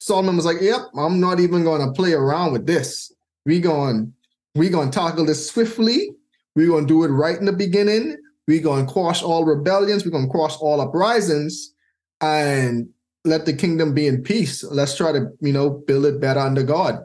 [0.02, 3.14] Solomon was like, "Yep, I'm not even going to play around with this.
[3.45, 4.11] We going,
[4.56, 6.10] we going to tackle this swiftly.
[6.56, 8.18] We going to do it right in the beginning.
[8.48, 10.03] We going to quash all rebellions.
[10.03, 11.72] We're going to quash all uprisings,
[12.19, 12.90] and
[13.26, 14.64] let the kingdom be in peace.
[14.64, 16.99] Let's try to, you know, build it better under God.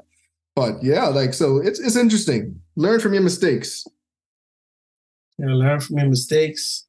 [0.55, 2.59] But yeah, like so, it's it's interesting.
[2.77, 3.87] Learn from your mistakes.
[5.39, 6.87] You know, learn from your mistakes.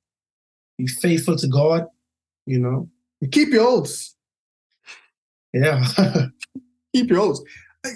[0.77, 1.85] Be faithful to God.
[2.45, 2.89] You know.
[3.31, 4.15] Keep your oaths.
[5.61, 5.85] Yeah.
[6.93, 7.41] keep your oaths.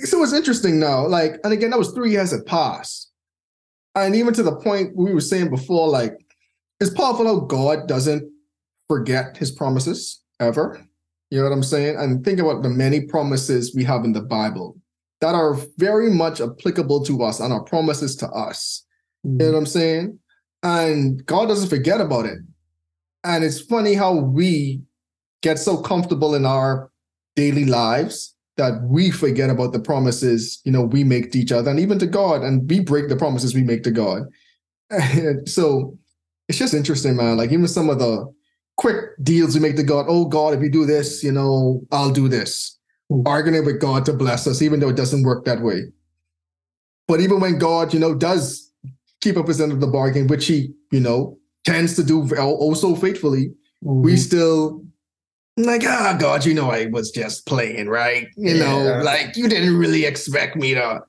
[0.03, 3.11] So it's interesting now, like, and again, that was three years had passed.
[3.95, 6.13] And even to the point we were saying before, like,
[6.79, 8.31] it's powerful how God doesn't
[8.87, 10.85] forget his promises ever.
[11.29, 11.97] You know what I'm saying?
[11.97, 14.77] And think about the many promises we have in the Bible
[15.21, 18.85] that are very much applicable to us and are promises to us.
[19.23, 19.51] You know mm.
[19.53, 20.19] what I'm saying?
[20.63, 22.39] And God doesn't forget about it.
[23.23, 24.81] And it's funny how we
[25.41, 26.90] get so comfortable in our
[27.35, 31.71] daily lives that we forget about the promises, you know, we make to each other
[31.71, 34.23] and even to God, and we break the promises we make to God.
[34.89, 35.97] And so
[36.47, 37.37] it's just interesting, man.
[37.37, 38.31] Like even some of the
[38.77, 40.05] quick deals we make to God.
[40.09, 42.77] Oh God, if you do this, you know, I'll do this.
[43.09, 43.21] Hmm.
[43.25, 45.83] Arguing with God to bless us, even though it doesn't work that way.
[47.07, 48.71] But even when God, you know, does
[49.21, 52.95] keep up his end of the bargain, which he, you know, tends to do also
[52.95, 53.51] faithfully,
[53.81, 54.17] we Mhm.
[54.17, 54.85] still
[55.57, 58.27] like, ah, God, you know, I was just playing, right?
[58.37, 58.65] You Yeah.
[58.65, 61.03] know, like you didn't really expect me to.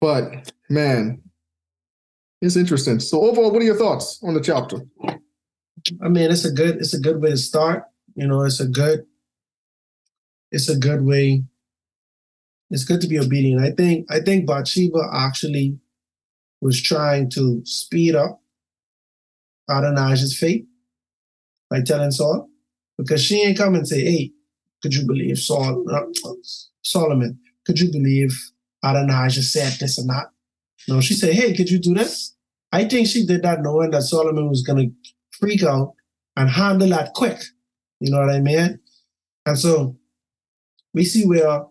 [0.00, 1.22] But man,
[2.40, 2.98] it's interesting.
[3.00, 4.78] So overall, what are your thoughts on the chapter?
[6.00, 7.84] I mean, it's a good it's a good way to start.
[8.14, 9.06] You know, it's a good
[10.50, 11.44] it's a good way.
[12.70, 13.62] It's good to be obedient.
[13.62, 15.78] I think I think Bathsheba actually
[16.60, 18.40] was trying to speed up
[19.68, 20.66] Adonijah's fate
[21.70, 22.48] by telling Saul,
[23.02, 24.32] because she ain't come and say, "Hey,
[24.82, 26.32] could you believe Saul uh,
[26.82, 27.38] Solomon?
[27.66, 28.36] Could you believe
[28.84, 30.26] Adonijah said this and that?"
[30.88, 32.34] No, she said, "Hey, could you do this?"
[32.72, 34.86] I think she did that knowing that Solomon was gonna
[35.38, 35.94] freak out
[36.36, 37.40] and handle that quick.
[38.00, 38.78] You know what I mean?
[39.46, 39.96] And so
[40.94, 41.64] we see where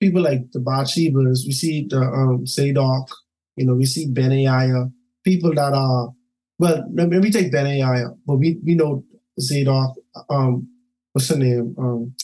[0.00, 3.08] people like the Bathshebas, we see the um Zadok,
[3.56, 4.90] you know, we see Benaiah,
[5.24, 6.10] people that are
[6.58, 9.04] well, let me take Benaiah, but we we know
[9.40, 9.94] Zadok,
[10.30, 10.68] um,
[11.18, 11.74] what's her name?
[11.78, 12.14] Um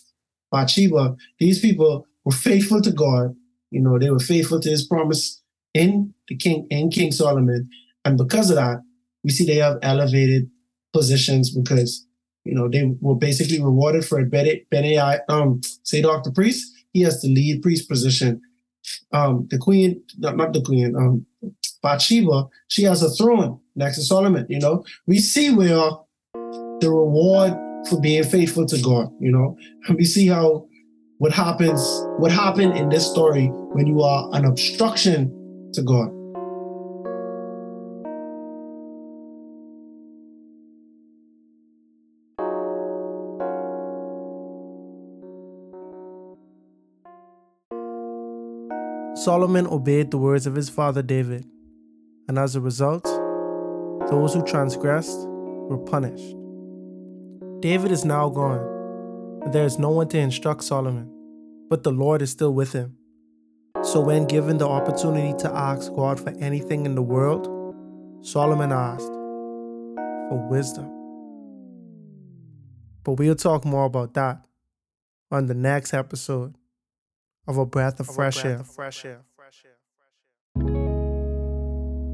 [0.55, 1.17] Bathsheba.
[1.41, 3.35] These people were faithful to God,
[3.71, 5.43] you know, they were faithful to his promise
[5.75, 7.69] in the king in King Solomon.
[8.05, 8.81] And because of that,
[9.25, 10.49] we see they have elevated
[10.93, 12.07] positions because
[12.45, 14.31] you know they were basically rewarded for it.
[14.31, 18.41] Benai, um, Zadok the priest, he has the lead priest position.
[19.13, 21.27] Um, the queen, not, not the queen, um,
[21.83, 24.47] Bathsheba, she has a throne next to Solomon.
[24.49, 25.91] You know, we see where
[26.81, 27.55] the reward
[27.89, 29.09] for being faithful to God.
[29.21, 29.57] You know,
[29.89, 30.67] and we see how
[31.19, 31.81] what happens,
[32.19, 36.11] what happened in this story when you are an obstruction to God.
[49.17, 51.47] Solomon obeyed the words of his father David,
[52.29, 53.05] and as a result,
[54.11, 56.44] those who transgressed were punished.
[57.65, 61.11] David is now gone, there is no one to instruct Solomon,
[61.71, 62.99] but the Lord is still with him.
[63.83, 67.47] So, when given the opportunity to ask God for anything in the world,
[68.21, 70.91] Solomon asked for wisdom.
[73.03, 74.45] But we'll talk more about that
[75.31, 76.57] on the next episode
[77.49, 78.63] of A Breath of, fresh, air.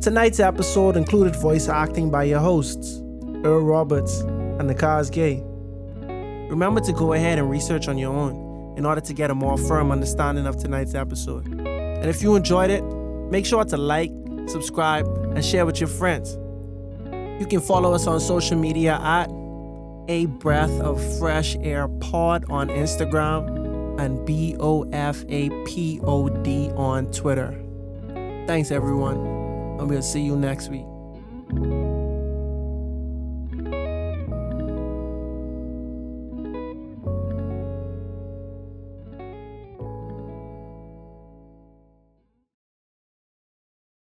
[0.00, 3.02] Tonight's episode included voice acting by your hosts,
[3.42, 4.22] Earl Roberts
[4.60, 5.42] and the car is Gay.
[6.50, 9.56] Remember to go ahead and research on your own in order to get a more
[9.56, 11.46] firm understanding of tonight's episode.
[11.46, 12.82] And if you enjoyed it,
[13.30, 14.12] make sure to like,
[14.46, 16.36] subscribe, and share with your friends.
[17.40, 19.30] You can follow us on social media at
[20.08, 26.28] A Breath of Fresh Air Pod on Instagram and B O F A P O
[26.28, 27.58] D on Twitter.
[28.46, 29.16] Thanks, everyone,
[29.78, 30.84] and we'll see you next week.